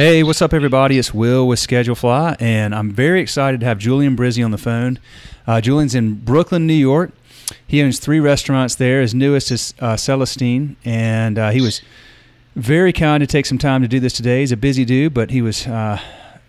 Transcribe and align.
Hey, 0.00 0.22
what's 0.22 0.40
up, 0.40 0.54
everybody? 0.54 0.96
It's 0.96 1.12
Will 1.12 1.46
with 1.46 1.58
Schedulefly, 1.58 2.40
and 2.40 2.74
I'm 2.74 2.90
very 2.90 3.20
excited 3.20 3.60
to 3.60 3.66
have 3.66 3.76
Julian 3.76 4.16
Brizzi 4.16 4.42
on 4.42 4.50
the 4.50 4.56
phone. 4.56 4.98
Uh, 5.46 5.60
Julian's 5.60 5.94
in 5.94 6.14
Brooklyn, 6.14 6.66
New 6.66 6.72
York. 6.72 7.12
He 7.66 7.82
owns 7.82 7.98
three 7.98 8.18
restaurants 8.18 8.76
there. 8.76 9.02
His 9.02 9.14
newest 9.14 9.50
is 9.50 9.74
uh, 9.78 9.98
Celestine, 9.98 10.76
and 10.86 11.38
uh, 11.38 11.50
he 11.50 11.60
was 11.60 11.82
very 12.56 12.94
kind 12.94 13.20
to 13.20 13.26
take 13.26 13.44
some 13.44 13.58
time 13.58 13.82
to 13.82 13.88
do 13.88 14.00
this 14.00 14.14
today. 14.14 14.40
He's 14.40 14.52
a 14.52 14.56
busy 14.56 14.86
dude, 14.86 15.12
but 15.12 15.32
he 15.32 15.42
was 15.42 15.66
uh, 15.66 16.00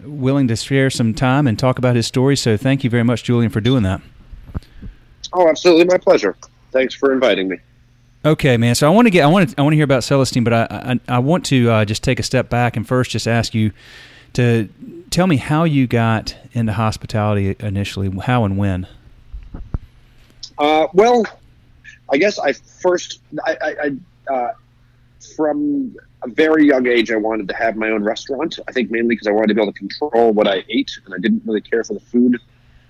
willing 0.01 0.47
to 0.47 0.55
share 0.55 0.89
some 0.89 1.13
time 1.13 1.45
and 1.45 1.59
talk 1.59 1.77
about 1.77 1.97
his 1.97 2.07
story. 2.07 2.37
So, 2.37 2.55
thank 2.55 2.85
you 2.85 2.89
very 2.89 3.03
much, 3.03 3.25
Julian, 3.25 3.51
for 3.51 3.59
doing 3.59 3.83
that. 3.83 3.99
Oh, 5.33 5.49
absolutely, 5.49 5.83
my 5.83 5.97
pleasure. 5.97 6.37
Thanks 6.71 6.95
for 6.95 7.11
inviting 7.11 7.49
me. 7.49 7.57
Okay, 8.23 8.55
man. 8.57 8.75
So 8.75 8.85
I 8.85 8.91
want 8.91 9.07
to 9.07 9.09
get 9.09 9.23
I 9.23 9.27
want 9.27 9.49
to 9.49 9.55
I 9.57 9.63
want 9.63 9.73
to 9.73 9.77
hear 9.77 9.83
about 9.83 10.03
Celestine, 10.03 10.43
but 10.43 10.53
I 10.53 10.67
I, 10.69 11.15
I 11.15 11.19
want 11.19 11.45
to 11.47 11.71
uh, 11.71 11.85
just 11.85 12.03
take 12.03 12.19
a 12.19 12.23
step 12.23 12.49
back 12.49 12.77
and 12.77 12.87
first 12.87 13.11
just 13.11 13.27
ask 13.27 13.55
you 13.55 13.71
to 14.33 14.69
tell 15.09 15.27
me 15.27 15.37
how 15.37 15.63
you 15.63 15.87
got 15.87 16.35
into 16.53 16.73
hospitality 16.73 17.55
initially, 17.59 18.09
how 18.21 18.45
and 18.45 18.57
when. 18.57 18.87
Uh, 20.57 20.87
well, 20.93 21.25
I 22.09 22.17
guess 22.17 22.37
I 22.37 22.53
first 22.53 23.21
I, 23.45 23.57
I, 23.61 24.31
uh, 24.31 24.53
from 25.35 25.95
a 26.23 26.29
very 26.29 26.67
young 26.67 26.85
age 26.85 27.11
I 27.11 27.15
wanted 27.15 27.47
to 27.47 27.55
have 27.55 27.75
my 27.75 27.89
own 27.89 28.03
restaurant. 28.03 28.59
I 28.67 28.71
think 28.71 28.91
mainly 28.91 29.15
because 29.15 29.25
I 29.25 29.31
wanted 29.31 29.47
to 29.47 29.53
be 29.55 29.61
able 29.61 29.73
to 29.73 29.79
control 29.79 30.31
what 30.31 30.47
I 30.47 30.63
ate, 30.69 30.91
and 31.05 31.15
I 31.15 31.17
didn't 31.17 31.41
really 31.43 31.61
care 31.61 31.83
for 31.83 31.95
the 31.95 31.99
food 31.99 32.39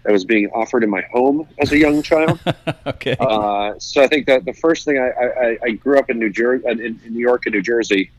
that 0.03 0.11
was 0.11 0.25
being 0.25 0.49
offered 0.49 0.83
in 0.83 0.89
my 0.89 1.01
home 1.11 1.47
as 1.59 1.71
a 1.71 1.77
young 1.77 2.01
child. 2.01 2.39
okay. 2.87 3.15
Uh, 3.19 3.73
so 3.77 4.01
I 4.01 4.07
think 4.07 4.25
that 4.27 4.45
the 4.45 4.53
first 4.53 4.85
thing 4.85 4.97
I, 4.97 5.09
I, 5.09 5.57
I 5.63 5.71
grew 5.71 5.99
up 5.99 6.09
in 6.09 6.17
New 6.19 6.29
Jersey, 6.29 6.63
in, 6.67 6.79
in, 6.81 6.99
New 7.09 7.19
York 7.19 7.45
and 7.45 7.53
New 7.53 7.61
Jersey, 7.61 8.09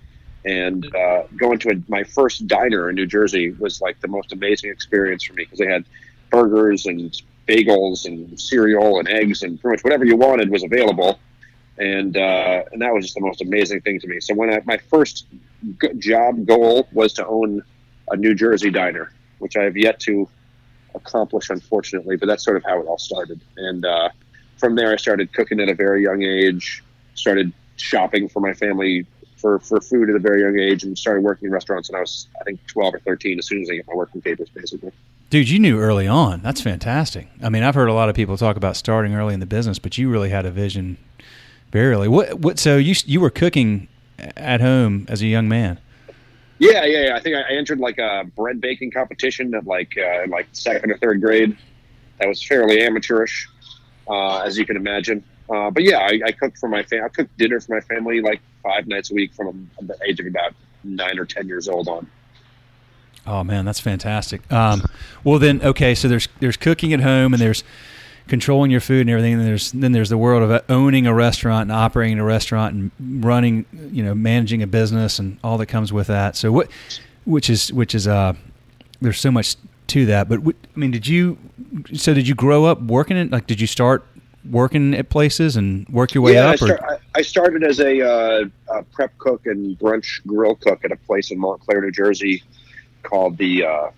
and 0.44 0.94
uh, 0.94 1.24
going 1.36 1.58
to 1.60 1.70
a, 1.70 1.82
my 1.88 2.04
first 2.04 2.46
diner 2.46 2.88
in 2.88 2.94
New 2.94 3.06
Jersey 3.06 3.50
was 3.50 3.80
like 3.80 4.00
the 4.00 4.08
most 4.08 4.32
amazing 4.32 4.70
experience 4.70 5.24
for 5.24 5.34
me 5.34 5.44
because 5.44 5.58
they 5.58 5.66
had 5.66 5.84
burgers 6.30 6.86
and 6.86 7.20
bagels 7.48 8.06
and 8.06 8.40
cereal 8.40 8.98
and 8.98 9.08
eggs 9.08 9.42
and 9.42 9.60
pretty 9.60 9.74
much 9.74 9.84
whatever 9.84 10.04
you 10.04 10.16
wanted 10.16 10.50
was 10.50 10.62
available, 10.62 11.18
and 11.78 12.16
uh, 12.16 12.62
and 12.70 12.80
that 12.80 12.92
was 12.92 13.06
just 13.06 13.14
the 13.14 13.20
most 13.20 13.42
amazing 13.42 13.80
thing 13.80 13.98
to 14.00 14.06
me. 14.06 14.20
So 14.20 14.34
when 14.34 14.50
I, 14.50 14.62
my 14.64 14.76
first 14.76 15.26
g- 15.80 15.94
job 15.98 16.46
goal 16.46 16.88
was 16.92 17.12
to 17.14 17.26
own 17.26 17.62
a 18.10 18.16
New 18.16 18.34
Jersey 18.34 18.70
diner, 18.70 19.12
which 19.38 19.56
I 19.56 19.64
have 19.64 19.76
yet 19.76 19.98
to 20.00 20.28
accomplish, 20.94 21.50
unfortunately. 21.50 22.16
But 22.16 22.26
that's 22.26 22.44
sort 22.44 22.56
of 22.56 22.64
how 22.64 22.80
it 22.80 22.86
all 22.86 22.98
started. 22.98 23.40
And 23.56 23.84
uh, 23.84 24.08
from 24.58 24.74
there, 24.74 24.92
I 24.92 24.96
started 24.96 25.32
cooking 25.32 25.60
at 25.60 25.68
a 25.68 25.74
very 25.74 26.02
young 26.02 26.22
age. 26.22 26.82
Started 27.14 27.52
shopping 27.76 28.28
for 28.28 28.40
my 28.40 28.54
family 28.54 29.06
for, 29.36 29.58
for 29.58 29.80
food 29.80 30.08
at 30.08 30.16
a 30.16 30.18
very 30.18 30.42
young 30.42 30.58
age, 30.58 30.82
and 30.84 30.96
started 30.96 31.22
working 31.22 31.46
in 31.46 31.52
restaurants. 31.52 31.88
And 31.88 31.96
I 31.96 32.00
was, 32.00 32.26
I 32.40 32.44
think, 32.44 32.64
twelve 32.66 32.94
or 32.94 33.00
thirteen 33.00 33.38
as 33.38 33.46
soon 33.46 33.62
as 33.62 33.70
I 33.70 33.74
get 33.74 33.86
my 33.86 33.94
working 33.94 34.22
papers, 34.22 34.48
basically. 34.50 34.92
Dude, 35.30 35.48
you 35.48 35.58
knew 35.58 35.78
early 35.78 36.06
on. 36.06 36.42
That's 36.42 36.60
fantastic. 36.60 37.26
I 37.42 37.48
mean, 37.48 37.62
I've 37.62 37.74
heard 37.74 37.88
a 37.88 37.94
lot 37.94 38.08
of 38.08 38.14
people 38.14 38.36
talk 38.36 38.56
about 38.56 38.76
starting 38.76 39.14
early 39.14 39.34
in 39.34 39.40
the 39.40 39.46
business, 39.46 39.78
but 39.78 39.96
you 39.98 40.10
really 40.10 40.28
had 40.30 40.46
a 40.46 40.50
vision 40.50 40.98
early. 41.74 42.06
What? 42.08 42.38
What? 42.40 42.58
So 42.58 42.76
you 42.76 42.94
you 43.06 43.20
were 43.20 43.30
cooking 43.30 43.88
at 44.36 44.60
home 44.60 45.06
as 45.08 45.22
a 45.22 45.26
young 45.26 45.48
man? 45.48 45.78
Yeah, 46.58 46.84
yeah, 46.84 47.06
yeah. 47.06 47.16
I 47.16 47.20
think 47.20 47.36
I 47.36 47.54
entered 47.54 47.80
like 47.80 47.98
a 47.98 48.24
bread 48.36 48.60
baking 48.60 48.92
competition 48.92 49.54
at 49.54 49.66
like 49.66 49.96
uh, 49.98 50.26
like 50.28 50.46
second 50.52 50.90
or 50.90 50.98
third 50.98 51.20
grade. 51.20 51.56
That 52.18 52.28
was 52.28 52.42
fairly 52.42 52.80
amateurish, 52.80 53.48
uh, 54.08 54.38
as 54.40 54.56
you 54.56 54.64
can 54.64 54.76
imagine. 54.76 55.24
Uh, 55.50 55.70
but 55.70 55.82
yeah, 55.82 55.98
I, 55.98 56.20
I 56.26 56.32
cooked 56.32 56.58
for 56.58 56.68
my 56.68 56.82
family. 56.82 57.04
I 57.04 57.08
cooked 57.08 57.36
dinner 57.36 57.60
for 57.60 57.74
my 57.74 57.80
family 57.80 58.20
like 58.20 58.40
five 58.62 58.86
nights 58.86 59.10
a 59.10 59.14
week 59.14 59.34
from 59.34 59.70
the 59.80 59.98
age 60.06 60.20
of 60.20 60.26
about 60.26 60.54
nine 60.84 61.18
or 61.18 61.24
ten 61.24 61.48
years 61.48 61.68
old 61.68 61.88
on. 61.88 62.06
Oh 63.26 63.44
man, 63.44 63.64
that's 63.64 63.80
fantastic. 63.80 64.50
Um, 64.52 64.82
well 65.24 65.38
then, 65.38 65.62
okay, 65.62 65.94
so 65.94 66.08
there's 66.08 66.28
there's 66.40 66.56
cooking 66.56 66.92
at 66.92 67.00
home 67.00 67.32
and 67.32 67.40
there's 67.40 67.64
controlling 68.28 68.70
your 68.70 68.80
food 68.80 69.02
and 69.02 69.10
everything. 69.10 69.34
And 69.34 69.46
there's 69.46 69.72
then 69.72 69.92
there's 69.92 70.08
the 70.08 70.18
world 70.18 70.50
of 70.50 70.64
owning 70.68 71.06
a 71.06 71.14
restaurant 71.14 71.62
and 71.62 71.72
operating 71.72 72.18
a 72.18 72.24
restaurant 72.24 72.74
and 72.74 73.24
running, 73.24 73.66
you 73.92 74.02
know, 74.02 74.14
managing 74.14 74.62
a 74.62 74.66
business 74.66 75.18
and 75.18 75.38
all 75.42 75.58
that 75.58 75.66
comes 75.66 75.92
with 75.92 76.06
that. 76.08 76.36
So 76.36 76.52
what, 76.52 76.70
which 77.24 77.50
is 77.50 77.72
which 77.72 77.94
is 77.94 78.06
uh, 78.08 78.34
there's 79.00 79.20
so 79.20 79.30
much 79.30 79.56
to 79.88 80.06
that. 80.06 80.28
But 80.28 80.40
I 80.46 80.78
mean, 80.78 80.90
did 80.90 81.06
you? 81.06 81.38
So 81.94 82.14
did 82.14 82.26
you 82.26 82.34
grow 82.34 82.64
up 82.64 82.80
working 82.82 83.16
in? 83.16 83.30
Like, 83.30 83.46
did 83.46 83.60
you 83.60 83.66
start 83.66 84.04
working 84.50 84.94
at 84.94 85.08
places 85.08 85.56
and 85.56 85.88
work 85.88 86.14
your 86.14 86.22
way 86.22 86.34
yeah, 86.34 86.46
up? 86.46 86.52
I, 86.52 86.56
start, 86.56 86.80
I, 87.14 87.22
started 87.22 87.62
as 87.62 87.78
a, 87.78 88.00
uh, 88.00 88.44
a, 88.68 88.82
prep 88.82 89.16
cook 89.18 89.46
and 89.46 89.78
brunch 89.78 90.24
grill 90.26 90.56
cook 90.56 90.84
at 90.84 90.90
a 90.90 90.96
place 90.96 91.30
in 91.30 91.38
Montclair, 91.38 91.80
New 91.80 91.92
Jersey, 91.92 92.42
called 93.02 93.38
the 93.38 93.64
uh, 93.64 93.90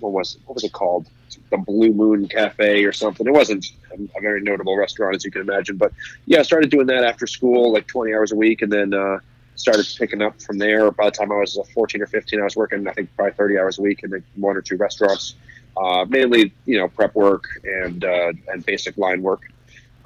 what 0.00 0.12
was 0.12 0.38
what 0.46 0.54
was 0.54 0.64
it 0.64 0.72
called? 0.72 1.08
The 1.50 1.58
Blue 1.58 1.92
Moon 1.92 2.28
Cafe 2.28 2.84
or 2.84 2.92
something. 2.92 3.26
It 3.26 3.32
wasn't 3.32 3.66
a, 3.92 4.20
very 4.20 4.40
notable 4.40 4.76
restaurant, 4.76 5.16
as 5.16 5.24
you 5.24 5.30
can 5.30 5.42
imagine. 5.42 5.76
But 5.76 5.92
yeah, 6.26 6.40
I 6.40 6.42
started 6.42 6.70
doing 6.70 6.86
that 6.86 7.04
after 7.04 7.26
school, 7.26 7.72
like 7.72 7.86
20 7.86 8.14
hours 8.14 8.32
a 8.32 8.36
week, 8.36 8.62
and 8.62 8.72
then 8.72 8.94
uh, 8.94 9.18
started 9.56 9.86
picking 9.98 10.22
up 10.22 10.40
from 10.42 10.58
there. 10.58 10.90
By 10.90 11.06
the 11.06 11.10
time 11.10 11.32
I 11.32 11.36
was 11.36 11.58
uh, 11.58 11.62
14 11.74 12.02
or 12.02 12.06
15, 12.06 12.40
I 12.40 12.44
was 12.44 12.56
working, 12.56 12.86
I 12.88 12.92
think, 12.92 13.14
probably 13.16 13.32
30 13.32 13.58
hours 13.58 13.78
a 13.78 13.82
week 13.82 14.02
in 14.02 14.24
one 14.36 14.56
or 14.56 14.62
two 14.62 14.76
restaurants, 14.76 15.34
uh, 15.76 16.04
mainly, 16.08 16.52
you 16.66 16.78
know, 16.78 16.88
prep 16.88 17.14
work 17.14 17.44
and 17.64 18.04
uh, 18.04 18.32
and 18.48 18.64
basic 18.64 18.96
line 18.96 19.22
work. 19.22 19.42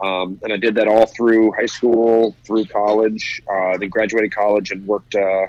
Um, 0.01 0.39
and 0.43 0.53
I 0.53 0.57
did 0.57 0.77
that 0.77 0.87
all 0.87 1.07
through 1.07 1.53
high 1.53 1.67
school, 1.67 2.37
through 2.45 2.67
college, 2.67 3.43
uh, 3.51 3.77
then 3.79 3.89
graduated 3.89 4.33
college 4.33 4.71
and 4.71 4.87
worked 4.87 5.15
uh, 5.17 5.47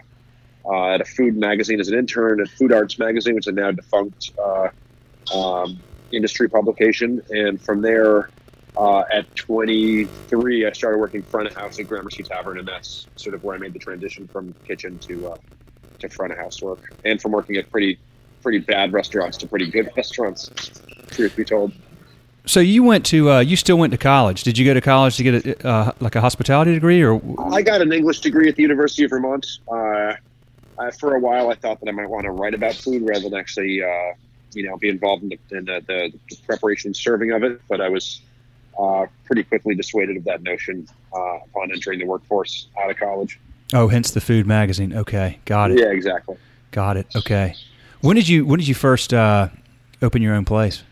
uh, 0.66 0.94
at 0.94 1.01
a 1.01 1.06
food 1.06 1.38
magazine 1.38 1.79
as 1.79 1.88
an 1.88 1.97
intern 1.97 2.41
at 2.41 2.50
Food 2.50 2.72
Arts 2.72 2.97
Magazine, 3.00 3.35
which 3.35 3.47
is 3.47 3.53
now 3.53 3.72
defunct 3.72 4.31
uh, 4.44 4.69
um, 5.34 5.79
industry 6.12 6.50
publication. 6.50 7.22
And 7.29 7.62
from 7.62 7.81
there, 7.81 8.29
uh, 8.78 9.03
at 9.12 9.34
23, 9.35 10.66
I 10.66 10.72
started 10.72 10.97
working 10.97 11.22
front 11.23 11.47
of 11.47 11.56
house 11.56 11.79
at 11.79 11.88
Gramercy 11.88 12.23
Tavern, 12.23 12.59
and 12.59 12.67
that's 12.67 13.07
sort 13.16 13.35
of 13.35 13.44
where 13.44 13.56
I 13.56 13.59
made 13.59 13.73
the 13.73 13.79
transition 13.79 14.28
from 14.28 14.53
kitchen 14.66 14.97
to 15.00 15.31
uh, 15.31 15.38
to 16.00 16.09
front 16.09 16.31
of 16.31 16.38
house 16.38 16.62
work, 16.62 16.94
and 17.03 17.22
from 17.22 17.34
working 17.34 17.57
at 17.57 17.69
pretty 17.69 18.00
pretty 18.41 18.59
bad 18.59 18.94
restaurants 18.94 19.38
to 19.38 19.47
pretty 19.47 19.69
good 19.69 19.90
restaurants. 19.97 20.50
Truth 21.12 21.35
be 21.35 21.44
told. 21.44 21.73
So 22.46 22.61
you 22.61 22.84
went 22.84 23.06
to 23.07 23.29
uh, 23.31 23.40
you 23.40 23.56
still 23.56 23.78
went 23.78 23.91
to 23.91 23.97
college? 23.97 24.44
Did 24.44 24.57
you 24.57 24.66
go 24.66 24.73
to 24.73 24.81
college 24.81 25.17
to 25.17 25.23
get 25.23 25.46
a, 25.46 25.67
uh, 25.67 25.91
like 26.00 26.16
a 26.16 26.22
hospitality 26.22 26.73
degree, 26.73 27.03
or 27.03 27.22
I 27.51 27.61
got 27.61 27.81
an 27.81 27.91
English 27.91 28.22
degree 28.22 28.47
at 28.47 28.56
the 28.56 28.61
University 28.61 29.03
of 29.03 29.09
Vermont. 29.09 29.46
Uh, 29.67 30.13
for 30.97 31.16
a 31.16 31.19
while, 31.19 31.50
I 31.50 31.56
thought 31.56 31.81
that 31.81 31.90
I 31.90 31.91
might 31.91 32.09
want 32.09 32.23
to 32.23 32.31
write 32.31 32.53
about 32.53 32.73
food 32.73 33.01
rather 33.01 33.29
than 33.29 33.38
actually 33.38 33.84
uh, 33.84 34.13
you 34.54 34.68
know, 34.68 34.78
be 34.78 34.90
involved 34.90 35.24
in 35.24 35.30
the, 35.30 35.58
in 35.58 35.66
the, 35.66 35.82
the, 35.88 36.36
preparation 36.46 36.90
and 36.90 36.96
serving 36.96 37.32
of 37.32 37.44
it. 37.44 37.62
But 37.68 37.82
I 37.82 37.90
was 37.90 38.22
uh, 38.80 39.06
pretty 39.26 39.44
quickly 39.44 39.76
dissuaded 39.76 40.18
of 40.18 40.24
that 40.26 40.42
notion 40.42 40.88
uh, 41.14 41.38
upon 41.46 41.72
entering 41.72 42.00
the 42.00 42.06
workforce 42.06 42.68
out 42.82 42.90
of 42.90 42.98
college. 42.98 43.40
Oh, 43.74 43.88
hence 43.88 44.12
the 44.12 44.22
food 44.22 44.48
magazine. 44.48 44.94
Okay, 44.94 45.40
got 45.46 45.72
it. 45.72 45.80
Yeah, 45.80 45.92
exactly. 45.92 46.38
Got 46.72 46.98
it. 46.98 47.08
Okay. 47.16 47.56
When 48.02 48.16
did 48.16 48.28
you 48.28 48.46
When 48.46 48.59
did 48.59 48.68
you 48.68 48.76
first 48.76 49.14
uh, 49.14 49.50
open 50.02 50.22
your 50.22 50.34
own 50.34 50.46
place? 50.46 50.84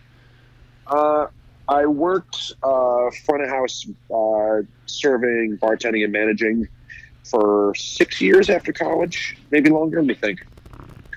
Uh, 0.85 1.27
I 1.67 1.85
worked 1.85 2.53
uh, 2.63 3.09
front 3.25 3.43
of 3.43 3.49
house, 3.49 3.85
uh, 4.13 4.61
serving, 4.85 5.57
bartending, 5.57 6.03
and 6.03 6.13
managing 6.13 6.67
for 7.23 7.73
six 7.75 8.21
years 8.21 8.49
after 8.49 8.71
college, 8.71 9.37
maybe 9.51 9.69
longer. 9.69 9.97
Let 9.97 10.07
me 10.07 10.13
think. 10.13 10.45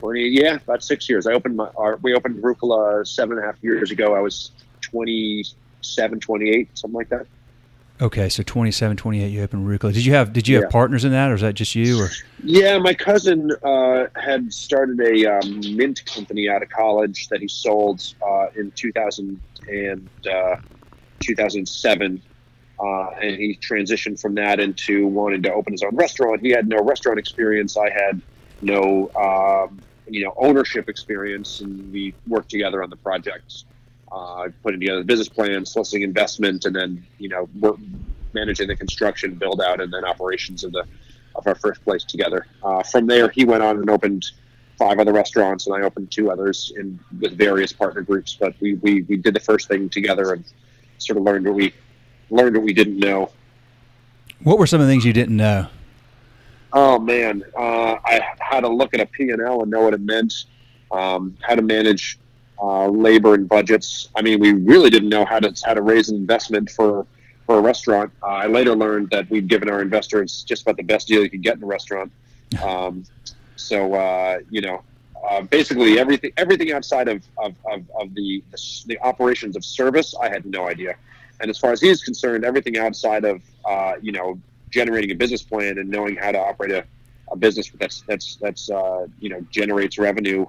20, 0.00 0.28
yeah, 0.28 0.55
about 0.55 0.83
six 0.83 1.09
years. 1.09 1.27
I 1.27 1.33
opened 1.33 1.56
my, 1.56 1.69
our, 1.77 1.97
we 1.97 2.15
opened 2.15 2.43
Rucola 2.43 3.06
seven 3.06 3.37
and 3.37 3.44
a 3.44 3.47
half 3.47 3.62
years 3.62 3.91
ago. 3.91 4.15
I 4.15 4.21
was 4.21 4.50
27, 4.81 6.21
28, 6.21 6.78
something 6.78 6.97
like 6.97 7.11
that. 7.11 7.27
Okay, 8.00 8.31
so 8.31 8.43
27, 8.43 8.97
28, 8.97 9.28
you 9.28 9.43
opened 9.43 9.66
Rucola. 9.69 9.93
Did 9.93 10.06
you 10.06 10.15
have 10.15 10.33
did 10.33 10.49
you 10.49 10.56
have 10.56 10.65
yeah. 10.65 10.71
partners 10.71 11.05
in 11.05 11.12
that, 11.12 11.31
or 11.31 11.34
is 11.34 11.43
that 11.43 11.53
just 11.53 11.75
you? 11.75 12.03
Or 12.03 12.09
yeah, 12.43 12.78
my 12.78 12.94
cousin 12.94 13.53
uh, 13.62 14.06
had 14.16 14.50
started 14.55 14.99
a 15.00 15.26
um, 15.26 15.61
mint 15.76 16.02
company 16.06 16.49
out 16.49 16.62
of 16.62 16.70
college 16.70 17.29
that 17.29 17.43
he 17.43 17.49
sold 17.49 18.14
uh, 18.26 18.47
in 18.56 18.70
2000 18.70 19.38
and 19.69 20.08
uh, 20.26 20.56
2007, 21.20 22.23
uh, 22.82 23.11
and 23.20 23.37
he 23.37 23.58
transitioned 23.61 24.19
from 24.19 24.35
that 24.37 24.61
into 24.61 25.06
wanting 25.06 25.43
to 25.43 25.52
open 25.52 25.75
his 25.75 25.82
own 25.82 25.94
restaurant. 25.94 26.41
He 26.41 26.49
had 26.49 26.67
no 26.67 26.82
restaurant 26.82 27.19
experience. 27.19 27.76
I 27.76 27.91
had 27.91 28.23
no 28.62 29.11
um, 29.14 29.79
you 30.12 30.25
know 30.25 30.35
ownership 30.37 30.89
experience, 30.89 31.61
and 31.61 31.93
we 31.93 32.15
worked 32.27 32.51
together 32.51 32.83
on 32.83 32.91
the 32.91 32.97
project, 32.97 33.65
uh, 34.11 34.49
putting 34.62 34.81
together 34.81 34.99
the 34.99 35.05
business 35.05 35.29
plan, 35.29 35.65
soliciting 35.65 36.03
investment, 36.03 36.65
and 36.65 36.75
then 36.75 37.05
you 37.19 37.29
know 37.29 37.49
work, 37.61 37.77
managing 38.33 38.69
the 38.69 38.77
construction, 38.77 39.35
build 39.35 39.61
out, 39.61 39.81
and 39.81 39.93
then 39.93 40.05
operations 40.05 40.65
of 40.65 40.73
the 40.73 40.85
of 41.37 41.47
our 41.47 41.55
first 41.55 41.83
place 41.85 42.05
together. 42.05 42.47
Uh, 42.62 42.83
from 42.83 43.07
there, 43.07 43.29
he 43.29 43.45
went 43.45 43.62
on 43.62 43.79
and 43.79 43.89
opened 43.89 44.27
five 44.79 44.99
other 44.99 45.12
restaurants, 45.12 45.67
and 45.67 45.77
I 45.77 45.83
opened 45.83 46.11
two 46.11 46.31
others 46.31 46.73
in 46.77 46.99
with 47.21 47.37
various 47.37 47.73
partner 47.73 48.03
groups. 48.03 48.37
But 48.39 48.55
we 48.61 48.75
we, 48.75 49.03
we 49.03 49.17
did 49.17 49.35
the 49.35 49.41
first 49.41 49.69
thing 49.69 49.89
together 49.89 50.33
and 50.33 50.45
sort 50.99 51.19
of 51.19 51.25
learned 51.25 51.47
what 51.47 51.55
we 51.55 51.73
learned 52.31 52.57
what 52.57 52.65
we 52.65 52.73
didn't 52.73 52.99
know. 52.99 53.31
What 54.43 54.59
were 54.59 54.67
some 54.67 54.81
of 54.81 54.87
the 54.87 54.93
things 54.93 55.05
you 55.05 55.12
didn't 55.12 55.37
know? 55.37 55.69
Oh 56.72 56.99
man, 56.99 57.44
uh, 57.56 57.96
I 58.05 58.20
had 58.38 58.61
to 58.61 58.69
look 58.69 58.94
at 58.94 59.00
a 59.00 59.06
P 59.06 59.31
and 59.31 59.40
L 59.40 59.62
and 59.62 59.70
know 59.70 59.82
what 59.82 59.94
it 59.94 60.00
meant. 60.00 60.32
Um, 60.90 61.37
how 61.40 61.55
to 61.55 61.62
manage 61.62 62.19
uh, 62.62 62.88
labor 62.88 63.34
and 63.34 63.49
budgets. 63.49 64.08
I 64.14 64.22
mean, 64.22 64.40
we 64.40 64.52
really 64.52 64.90
didn't 64.90 65.08
know 65.08 65.25
how 65.25 65.40
to 65.40 65.55
how 65.64 65.75
to 65.75 65.82
raise 65.82 66.08
an 66.08 66.17
investment 66.17 66.70
for 66.70 67.06
for 67.46 67.58
a 67.58 67.61
restaurant. 67.61 68.12
Uh, 68.22 68.26
I 68.26 68.46
later 68.46 68.76
learned 68.76 69.11
that 69.11 69.28
we'd 69.31 69.49
given 69.49 69.69
our 69.69 69.82
investors 69.82 70.44
just 70.46 70.62
about 70.62 70.76
the 70.76 70.84
best 70.84 71.08
deal 71.08 71.22
you 71.22 71.31
could 71.31 71.43
get 71.43 71.56
in 71.56 71.62
a 71.62 71.67
restaurant. 71.67 72.12
Um, 72.64 73.05
so 73.55 73.94
uh, 73.94 74.40
you 74.50 74.61
know, 74.61 74.82
uh, 75.28 75.43
basically 75.43 76.00
everything 76.00 76.32
everything 76.37 76.73
outside 76.73 77.06
of 77.06 77.23
of, 77.38 77.55
of, 77.70 77.84
of 77.94 78.12
the, 78.14 78.43
the 78.87 78.99
operations 79.02 79.55
of 79.55 79.64
service, 79.64 80.16
I 80.20 80.28
had 80.28 80.44
no 80.46 80.66
idea. 80.66 80.96
And 81.40 81.49
as 81.49 81.58
far 81.58 81.70
as 81.70 81.81
he's 81.81 82.02
concerned, 82.02 82.44
everything 82.44 82.76
outside 82.76 83.25
of 83.25 83.40
uh, 83.64 83.94
you 84.02 84.11
know 84.11 84.40
generating 84.70 85.11
a 85.11 85.14
business 85.14 85.43
plan 85.43 85.78
and 85.78 85.88
knowing 85.88 86.17
how 86.17 86.32
to 86.32 86.38
operate 86.38 86.70
a, 86.70 86.84
a 87.32 87.37
business 87.37 87.70
that's 87.78 88.02
that's 88.02 88.37
that's 88.37 88.70
uh, 88.70 89.06
you 89.19 89.28
know 89.28 89.40
generates 89.50 89.99
revenue 89.99 90.46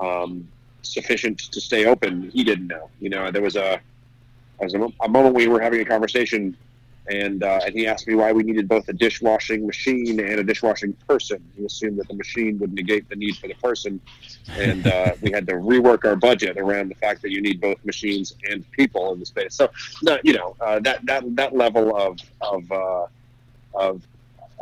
um, 0.00 0.48
sufficient 0.82 1.38
to 1.38 1.60
stay 1.60 1.86
open, 1.86 2.30
he 2.30 2.44
didn't 2.44 2.68
know. 2.68 2.88
You 3.00 3.10
know, 3.10 3.30
there 3.30 3.42
was 3.42 3.56
a, 3.56 3.80
was 4.60 4.74
a, 4.74 4.88
a 5.02 5.08
moment 5.08 5.34
we 5.34 5.48
were 5.48 5.60
having 5.60 5.80
a 5.80 5.84
conversation 5.84 6.56
and 7.10 7.42
uh, 7.42 7.60
and 7.64 7.74
he 7.74 7.86
asked 7.86 8.06
me 8.06 8.14
why 8.14 8.32
we 8.32 8.42
needed 8.42 8.68
both 8.68 8.88
a 8.88 8.92
dishwashing 8.92 9.66
machine 9.66 10.20
and 10.20 10.40
a 10.40 10.44
dishwashing 10.44 10.92
person. 11.08 11.42
He 11.56 11.64
assumed 11.64 11.98
that 11.98 12.08
the 12.08 12.14
machine 12.14 12.58
would 12.58 12.72
negate 12.74 13.08
the 13.08 13.16
need 13.16 13.36
for 13.36 13.48
the 13.48 13.54
person, 13.54 14.00
and 14.50 14.86
uh, 14.86 15.14
we 15.22 15.30
had 15.32 15.46
to 15.46 15.54
rework 15.54 16.04
our 16.04 16.16
budget 16.16 16.58
around 16.58 16.90
the 16.90 16.94
fact 16.96 17.22
that 17.22 17.30
you 17.30 17.40
need 17.40 17.60
both 17.60 17.82
machines 17.84 18.34
and 18.50 18.70
people 18.72 19.12
in 19.14 19.20
the 19.20 19.26
space. 19.26 19.54
So, 19.54 19.70
you 20.22 20.34
know, 20.34 20.54
uh, 20.60 20.80
that 20.80 21.04
that 21.06 21.24
that 21.36 21.56
level 21.56 21.96
of 21.96 22.18
of 22.42 22.70
uh, 22.70 23.06
of 23.74 24.06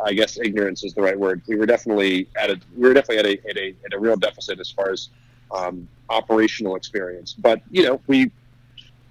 I 0.04 0.12
guess 0.12 0.38
ignorance 0.38 0.84
is 0.84 0.94
the 0.94 1.02
right 1.02 1.18
word. 1.18 1.42
We 1.46 1.56
were 1.56 1.66
definitely 1.66 2.28
at 2.36 2.50
a 2.50 2.60
we 2.76 2.88
were 2.88 2.94
definitely 2.94 3.18
at 3.18 3.26
a 3.26 3.50
at 3.50 3.56
a, 3.56 3.74
at 3.86 3.94
a 3.94 3.98
real 3.98 4.16
deficit 4.16 4.60
as 4.60 4.70
far 4.70 4.90
as 4.90 5.08
um, 5.54 5.88
operational 6.10 6.76
experience. 6.76 7.32
But 7.32 7.60
you 7.70 7.84
know, 7.84 8.00
we 8.06 8.30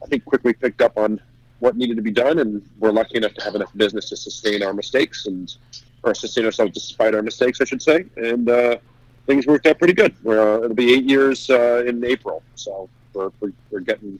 I 0.03 0.07
think 0.07 0.25
quickly 0.25 0.53
picked 0.53 0.81
up 0.81 0.97
on 0.97 1.19
what 1.59 1.75
needed 1.75 1.95
to 1.95 2.03
be 2.03 2.12
done, 2.12 2.39
and 2.39 2.68
we're 2.80 2.92
lucky 2.92 3.18
enough 3.18 3.33
to 3.36 3.44
have 3.44 3.56
enough 3.56 3.71
business 3.75 4.09
to 4.09 4.18
sustain 4.18 4.62
our 4.62 4.74
mistakes 4.74 5.25
and 5.25 5.56
or 6.03 6.13
sustain 6.13 6.45
ourselves 6.45 6.71
despite 6.74 7.15
our 7.15 7.24
mistakes, 7.24 7.59
I 7.62 7.65
should 7.65 7.81
say. 7.81 8.06
And 8.18 8.48
uh, 8.48 8.77
things 9.25 9.48
worked 9.48 9.65
out 9.65 9.80
pretty 9.80 9.94
good. 9.94 10.15
We're, 10.24 10.39
uh, 10.39 10.63
it'll 10.63 10.75
be 10.75 10.94
eight 10.94 11.06
years 11.06 11.50
uh, 11.50 11.83
in 11.86 12.03
April, 12.06 12.44
so 12.53 12.88
we're, 13.13 13.31
we're, 13.39 13.53
we're 13.71 13.80
getting 13.80 14.19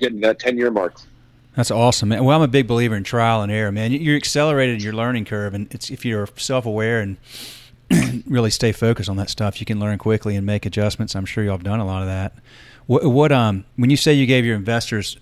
getting 0.00 0.20
that 0.20 0.38
ten 0.38 0.58
year 0.58 0.70
mark. 0.70 1.00
That's 1.56 1.70
awesome, 1.70 2.10
man. 2.10 2.24
Well, 2.24 2.36
I'm 2.36 2.42
a 2.42 2.48
big 2.48 2.66
believer 2.66 2.94
in 2.94 3.04
trial 3.04 3.42
and 3.42 3.50
error, 3.50 3.72
man. 3.72 3.92
You're 3.92 4.16
accelerated 4.16 4.82
your 4.82 4.92
learning 4.92 5.24
curve, 5.24 5.52
and 5.52 5.72
it's 5.74 5.90
if 5.90 6.04
you're 6.04 6.28
self 6.36 6.64
aware 6.64 7.00
and 7.00 7.16
really 8.26 8.50
stay 8.50 8.72
focused 8.72 9.08
on 9.08 9.16
that 9.16 9.30
stuff, 9.30 9.60
you 9.60 9.66
can 9.66 9.80
learn 9.80 9.98
quickly 9.98 10.36
and 10.36 10.46
make 10.46 10.64
adjustments. 10.64 11.16
I'm 11.16 11.24
sure 11.24 11.42
y'all 11.42 11.54
have 11.54 11.64
done 11.64 11.80
a 11.80 11.86
lot 11.86 12.02
of 12.02 12.08
that. 12.08 12.34
What, 12.90 13.04
what 13.04 13.30
um 13.30 13.64
when 13.76 13.88
you 13.88 13.96
say 13.96 14.12
you 14.14 14.26
gave 14.26 14.44
your 14.44 14.56
investors 14.56 15.16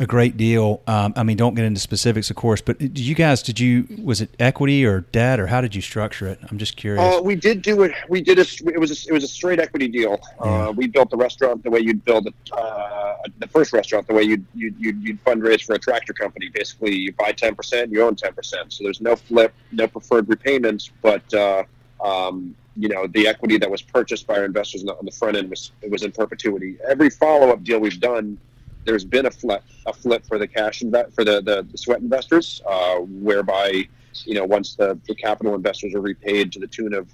a 0.00 0.06
great 0.06 0.36
deal. 0.36 0.82
Um, 0.86 1.12
I 1.16 1.22
mean, 1.22 1.36
don't 1.36 1.54
get 1.54 1.64
into 1.64 1.80
specifics, 1.80 2.30
of 2.30 2.36
course, 2.36 2.60
but 2.60 2.78
did 2.78 2.98
you 2.98 3.14
guys? 3.14 3.42
Did 3.42 3.58
you? 3.60 3.86
Was 4.02 4.20
it 4.20 4.30
equity 4.38 4.84
or 4.84 5.00
debt, 5.00 5.40
or 5.40 5.46
how 5.46 5.60
did 5.60 5.74
you 5.74 5.80
structure 5.80 6.26
it? 6.26 6.38
I'm 6.50 6.58
just 6.58 6.76
curious. 6.76 7.02
Uh, 7.02 7.22
we 7.22 7.36
did 7.36 7.62
do 7.62 7.82
it. 7.82 7.92
We 8.08 8.20
did 8.20 8.38
a. 8.38 8.42
It 8.42 8.78
was 8.78 8.90
a, 8.90 9.08
it 9.08 9.12
was 9.12 9.24
a 9.24 9.28
straight 9.28 9.60
equity 9.60 9.88
deal. 9.88 10.20
Yeah. 10.44 10.68
Uh, 10.68 10.72
we 10.72 10.88
built 10.88 11.10
the 11.10 11.16
restaurant 11.16 11.62
the 11.62 11.70
way 11.70 11.80
you'd 11.80 12.04
build 12.04 12.28
uh, 12.52 13.14
the 13.38 13.46
first 13.48 13.72
restaurant, 13.72 14.06
the 14.06 14.14
way 14.14 14.24
you'd, 14.24 14.44
you'd 14.54 14.74
you'd 14.78 15.02
you'd 15.02 15.24
fundraise 15.24 15.64
for 15.64 15.74
a 15.74 15.78
tractor 15.78 16.12
company. 16.12 16.50
Basically, 16.52 16.94
you 16.94 17.12
buy 17.12 17.32
ten 17.32 17.54
percent, 17.54 17.90
you 17.90 18.02
own 18.02 18.16
ten 18.16 18.34
percent. 18.34 18.72
So 18.72 18.84
there's 18.84 19.00
no 19.00 19.16
flip, 19.16 19.54
no 19.72 19.86
preferred 19.88 20.28
repayments, 20.28 20.90
but 21.02 21.32
uh, 21.32 21.62
um, 22.04 22.54
you 22.76 22.88
know 22.88 23.06
the 23.06 23.26
equity 23.26 23.58
that 23.58 23.70
was 23.70 23.82
purchased 23.82 24.26
by 24.26 24.36
our 24.36 24.44
investors 24.44 24.84
on 24.84 25.04
the 25.04 25.10
front 25.10 25.36
end 25.36 25.50
was 25.50 25.72
it 25.82 25.90
was 25.90 26.02
in 26.02 26.12
perpetuity. 26.12 26.76
Every 26.88 27.10
follow 27.10 27.50
up 27.50 27.62
deal 27.64 27.78
we've 27.78 28.00
done 28.00 28.38
there's 28.86 29.04
been 29.04 29.26
a 29.26 29.30
flip 29.30 29.62
a 29.86 29.92
flip 29.92 30.24
for 30.24 30.38
the 30.38 30.46
cash 30.46 30.80
inve- 30.80 31.12
for 31.12 31.24
the, 31.24 31.42
the, 31.42 31.66
the 31.70 31.76
sweat 31.76 32.00
investors, 32.00 32.62
uh, 32.66 32.96
whereby 32.96 33.86
you 34.24 34.34
know 34.34 34.44
once 34.44 34.74
the, 34.74 34.98
the 35.06 35.14
capital 35.14 35.54
investors 35.54 35.94
are 35.94 36.00
repaid 36.00 36.52
to 36.52 36.58
the 36.58 36.66
tune 36.66 36.94
of 36.94 37.08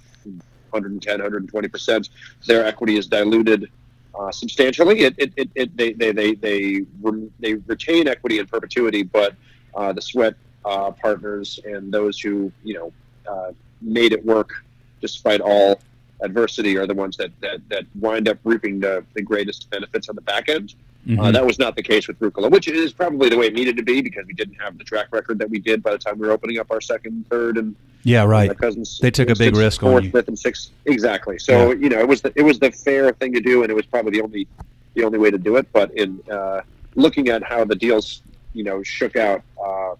110 0.69 1.19
120 1.19 1.67
percent, 1.67 2.09
their 2.45 2.65
equity 2.65 2.97
is 2.97 3.07
diluted 3.07 3.69
uh, 4.17 4.31
substantially. 4.31 5.01
It, 5.01 5.15
it, 5.17 5.33
it, 5.35 5.49
it, 5.55 5.77
they 5.77 5.93
they 5.93 6.11
they 6.11 6.35
they, 6.35 6.85
re- 7.01 7.31
they 7.39 7.55
retain 7.55 8.07
equity 8.07 8.39
in 8.39 8.47
perpetuity, 8.47 9.03
but 9.03 9.35
uh, 9.75 9.91
the 9.91 10.01
sweat 10.01 10.35
uh, 10.63 10.91
partners 10.91 11.59
and 11.65 11.91
those 11.91 12.19
who 12.19 12.51
you 12.63 12.75
know 12.75 12.93
uh, 13.29 13.51
made 13.81 14.13
it 14.13 14.23
work 14.23 14.63
despite 15.03 15.41
all 15.41 15.81
adversity 16.21 16.77
are 16.77 16.87
the 16.87 16.93
ones 16.93 17.17
that, 17.17 17.29
that, 17.41 17.59
that 17.69 17.83
wind 17.99 18.29
up 18.29 18.37
reaping 18.45 18.79
the, 18.79 19.03
the 19.13 19.21
greatest 19.21 19.69
benefits 19.69 20.07
on 20.07 20.15
the 20.15 20.21
back 20.21 20.47
end. 20.47 20.73
Uh, 20.73 21.09
mm-hmm. 21.09 21.19
Uh, 21.19 21.31
that 21.31 21.45
was 21.45 21.59
not 21.59 21.75
the 21.75 21.83
case 21.83 22.07
with 22.07 22.17
Rucola, 22.21 22.49
which 22.49 22.69
is 22.69 22.93
probably 22.93 23.27
the 23.27 23.37
way 23.37 23.47
it 23.47 23.53
needed 23.53 23.75
to 23.75 23.83
be 23.83 24.01
because 24.01 24.25
we 24.25 24.33
didn't 24.33 24.55
have 24.55 24.77
the 24.77 24.85
track 24.85 25.07
record 25.11 25.37
that 25.39 25.49
we 25.49 25.59
did 25.59 25.83
by 25.83 25.91
the 25.91 25.97
time 25.97 26.17
we 26.17 26.25
were 26.25 26.31
opening 26.31 26.59
up 26.59 26.71
our 26.71 26.79
second, 26.79 27.25
third, 27.29 27.57
and 27.57 27.75
yeah, 28.03 28.23
right. 28.23 28.57
cousins, 28.57 28.99
they 28.99 29.11
took 29.11 29.29
a 29.29 29.35
big 29.35 29.55
risk 29.55 29.81
fourth, 29.81 29.95
on 29.95 30.03
you. 30.05 30.11
fifth, 30.11 30.29
and 30.29 30.39
sixth. 30.39 30.71
Exactly. 30.85 31.37
So 31.39 31.71
yeah. 31.71 31.79
you 31.79 31.89
know, 31.89 31.99
it 31.99 32.07
was 32.07 32.21
the 32.21 32.31
it 32.35 32.41
was 32.41 32.57
the 32.59 32.71
fair 32.71 33.11
thing 33.11 33.33
to 33.33 33.41
do, 33.41 33.63
and 33.63 33.71
it 33.71 33.75
was 33.75 33.85
probably 33.85 34.11
the 34.11 34.21
only 34.21 34.47
the 34.93 35.03
only 35.03 35.19
way 35.19 35.29
to 35.29 35.37
do 35.37 35.57
it. 35.57 35.67
But 35.73 35.91
in 35.91 36.21
uh, 36.31 36.61
looking 36.95 37.27
at 37.29 37.43
how 37.43 37.65
the 37.65 37.75
deals 37.75 38.21
you 38.53 38.63
know 38.63 38.81
shook 38.83 39.15
out, 39.15 39.41
uh, 39.61 39.95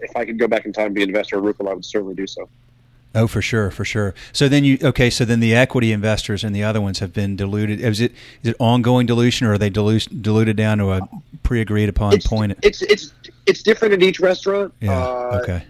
if 0.00 0.16
I 0.16 0.24
could 0.24 0.38
go 0.38 0.48
back 0.48 0.66
in 0.66 0.72
time 0.72 0.86
and 0.86 0.94
be 0.94 1.02
an 1.02 1.08
investor 1.08 1.38
of 1.38 1.44
Rucola, 1.44 1.70
I 1.70 1.74
would 1.74 1.84
certainly 1.84 2.14
do 2.14 2.26
so. 2.26 2.48
Oh, 3.14 3.26
for 3.26 3.42
sure, 3.42 3.70
for 3.70 3.84
sure. 3.84 4.14
So 4.32 4.48
then 4.48 4.64
you 4.64 4.78
okay? 4.82 5.10
So 5.10 5.24
then 5.24 5.40
the 5.40 5.54
equity 5.54 5.92
investors 5.92 6.44
and 6.44 6.54
the 6.54 6.64
other 6.64 6.80
ones 6.80 7.00
have 7.00 7.12
been 7.12 7.36
diluted. 7.36 7.80
Is 7.80 8.00
it 8.00 8.12
is 8.42 8.50
it 8.50 8.56
ongoing 8.58 9.06
dilution, 9.06 9.46
or 9.46 9.54
are 9.54 9.58
they 9.58 9.70
dilute, 9.70 10.22
diluted 10.22 10.56
down 10.56 10.78
to 10.78 10.92
a 10.92 11.08
pre-agreed 11.42 11.88
upon 11.88 12.14
it's, 12.14 12.26
point? 12.26 12.58
It's 12.62 12.80
it's 12.82 13.12
it's 13.46 13.62
different 13.62 13.94
in 13.94 14.02
each 14.02 14.20
restaurant. 14.20 14.72
Yeah. 14.80 14.98
Uh, 14.98 15.40
okay. 15.42 15.64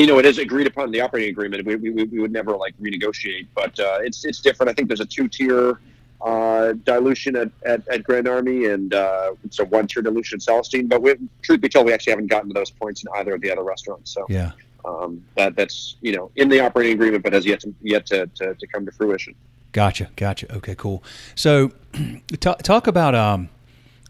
You 0.00 0.08
know, 0.08 0.18
it 0.18 0.26
is 0.26 0.38
agreed 0.38 0.66
upon 0.66 0.86
in 0.86 0.90
the 0.90 1.00
operating 1.00 1.30
agreement. 1.30 1.64
We, 1.64 1.76
we, 1.76 1.90
we 1.92 2.18
would 2.18 2.32
never 2.32 2.56
like 2.56 2.74
renegotiate, 2.80 3.46
but 3.54 3.78
uh, 3.78 3.98
it's 4.02 4.24
it's 4.24 4.40
different. 4.40 4.70
I 4.70 4.72
think 4.72 4.88
there's 4.88 5.00
a 5.00 5.06
two 5.06 5.28
tier 5.28 5.78
uh, 6.20 6.72
dilution 6.84 7.36
at, 7.36 7.50
at, 7.64 7.86
at, 7.86 8.02
Grand 8.02 8.26
Army 8.26 8.66
and 8.66 8.92
uh, 8.92 9.34
it's 9.44 9.60
a 9.60 9.64
one 9.66 9.86
tier 9.86 10.02
dilution 10.02 10.36
at 10.36 10.42
Celestine. 10.42 10.88
But 10.88 11.00
we, 11.00 11.14
truth 11.42 11.60
be 11.60 11.68
told, 11.68 11.86
we 11.86 11.92
actually 11.92 12.10
haven't 12.10 12.26
gotten 12.26 12.48
to 12.48 12.54
those 12.54 12.72
points 12.72 13.04
in 13.04 13.08
either 13.18 13.34
of 13.34 13.40
the 13.40 13.52
other 13.52 13.62
restaurants. 13.62 14.12
So 14.12 14.26
yeah. 14.28 14.50
Um, 14.84 15.24
that 15.36 15.56
that's 15.56 15.96
you 16.00 16.12
know 16.12 16.30
in 16.36 16.48
the 16.48 16.60
operating 16.60 16.94
agreement, 16.94 17.22
but 17.22 17.32
has 17.32 17.44
yet 17.44 17.60
to 17.60 17.74
yet 17.82 18.06
to, 18.06 18.26
to, 18.26 18.54
to 18.54 18.66
come 18.66 18.86
to 18.86 18.92
fruition. 18.92 19.34
Gotcha, 19.72 20.08
gotcha. 20.16 20.54
Okay, 20.56 20.74
cool. 20.74 21.02
So, 21.34 21.72
talk, 22.40 22.62
talk 22.62 22.86
about. 22.86 23.14
Um, 23.14 23.48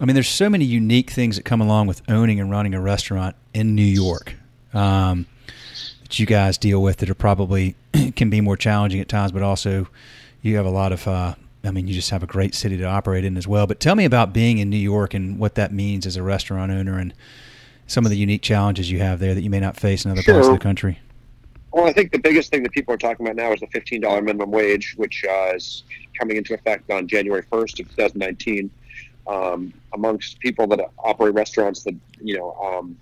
I 0.01 0.05
mean, 0.05 0.15
there's 0.15 0.29
so 0.29 0.49
many 0.49 0.65
unique 0.65 1.11
things 1.11 1.37
that 1.37 1.45
come 1.45 1.61
along 1.61 1.89
with 1.89 2.03
owning 2.09 2.39
and 2.39 2.51
running 2.51 2.73
a 2.75 2.81
restaurant 2.81 3.35
in 3.53 3.75
New 3.75 3.83
York 3.83 4.37
um, 4.73 5.27
that 6.03 6.21
you 6.21 6.27
guys 6.27 6.57
deal 6.57 6.81
with 6.81 6.99
that 6.99 7.11
are 7.11 7.15
probably 7.15 7.75
can 8.15 8.31
be 8.31 8.41
more 8.41 8.57
challenging 8.57 9.01
at 9.01 9.09
times, 9.09 9.33
but 9.33 9.43
also 9.43 9.89
you 10.43 10.57
have 10.57 10.67
a 10.67 10.71
lot 10.71 10.93
of. 10.93 11.07
Uh, 11.07 11.35
I 11.65 11.73
mean, 11.73 11.89
you 11.89 11.95
just 11.95 12.11
have 12.11 12.23
a 12.23 12.27
great 12.27 12.55
city 12.55 12.77
to 12.79 12.85
operate 12.85 13.25
in 13.25 13.37
as 13.37 13.49
well. 13.49 13.67
But 13.67 13.81
tell 13.81 13.97
me 13.97 14.05
about 14.05 14.33
being 14.33 14.59
in 14.59 14.71
New 14.71 14.77
York 14.77 15.13
and 15.13 15.39
what 15.39 15.57
that 15.57 15.73
means 15.73 16.07
as 16.07 16.17
a 16.17 16.23
restaurant 16.23 16.71
owner 16.71 16.99
and 16.99 17.13
some 17.89 18.05
of 18.05 18.11
the 18.11 18.17
unique 18.17 18.43
challenges 18.43 18.91
you 18.91 19.01
have 19.01 19.19
there 19.19 19.35
that 19.35 19.43
you 19.43 19.51
may 19.51 19.59
not 19.59 19.77
face 19.77 20.05
in 20.05 20.13
other 20.13 20.23
sure. 20.23 20.35
parts 20.35 20.47
of 20.47 20.55
the 20.55 20.61
country? 20.61 21.01
Well, 21.73 21.87
I 21.87 21.93
think 21.93 22.13
the 22.13 22.19
biggest 22.19 22.51
thing 22.51 22.63
that 22.63 22.73
people 22.73 22.95
are 22.95 22.99
talking 22.99 23.27
about 23.27 23.37
now 23.37 23.53
is 23.53 23.61
the 23.61 23.67
$15 23.67 24.01
minimum 24.23 24.51
wage, 24.51 24.95
which 24.97 25.25
uh, 25.29 25.53
is 25.55 25.85
coming 26.19 26.37
into 26.37 26.55
effect 26.55 26.91
on 26.91 27.09
January 27.09 27.43
1st 27.43 27.81
of 27.81 27.89
2019. 27.97 28.71
Um, 29.27 29.75
amongst 29.93 30.39
people 30.39 30.67
that 30.69 30.81
operate 30.99 31.35
restaurants 31.35 31.83
that 31.83 31.95
you 32.23 32.39
know 32.39 32.55
um, 32.55 32.97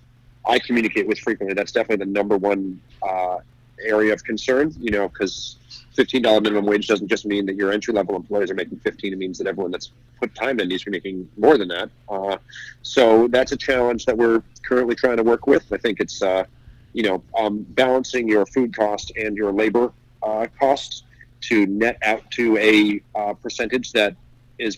I 0.45 0.59
communicate 0.59 1.07
with 1.07 1.19
frequently, 1.19 1.53
that's 1.53 1.71
definitely 1.71 2.05
the 2.05 2.11
number 2.11 2.35
one 2.35 2.81
uh, 3.01 3.37
area 3.83 4.13
of 4.13 4.23
concern. 4.23 4.73
You 4.79 4.91
know, 4.91 5.09
because 5.09 5.57
$15 5.97 6.43
minimum 6.43 6.65
wage 6.65 6.87
doesn't 6.87 7.07
just 7.07 7.25
mean 7.25 7.45
that 7.47 7.55
your 7.55 7.71
entry 7.71 7.93
level 7.93 8.15
employees 8.15 8.51
are 8.51 8.55
making 8.55 8.79
15. 8.79 9.13
It 9.13 9.17
means 9.17 9.37
that 9.39 9.47
everyone 9.47 9.71
that's 9.71 9.91
put 10.19 10.33
time 10.35 10.59
in 10.59 10.67
needs 10.69 10.83
to 10.83 10.91
be 10.91 10.97
making 10.97 11.27
more 11.37 11.57
than 11.57 11.67
that. 11.69 11.89
Uh, 12.07 12.37
so 12.83 13.27
that's 13.27 13.51
a 13.51 13.57
challenge 13.57 14.05
that 14.05 14.15
we're 14.15 14.43
currently 14.63 14.95
trying 14.95 15.17
to 15.17 15.23
work 15.23 15.47
with. 15.47 15.65
I 15.73 15.77
think 15.77 15.99
it's, 15.99 16.21
uh, 16.21 16.45
you 16.93 17.03
know, 17.03 17.23
um, 17.37 17.65
balancing 17.69 18.27
your 18.27 18.45
food 18.45 18.75
cost 18.75 19.11
and 19.15 19.35
your 19.35 19.51
labor 19.51 19.91
uh, 20.21 20.45
costs 20.59 21.03
to 21.41 21.65
net 21.65 21.97
out 22.03 22.29
to 22.31 22.57
a 22.57 23.01
uh, 23.15 23.33
percentage 23.33 23.91
that 23.93 24.15
is, 24.59 24.77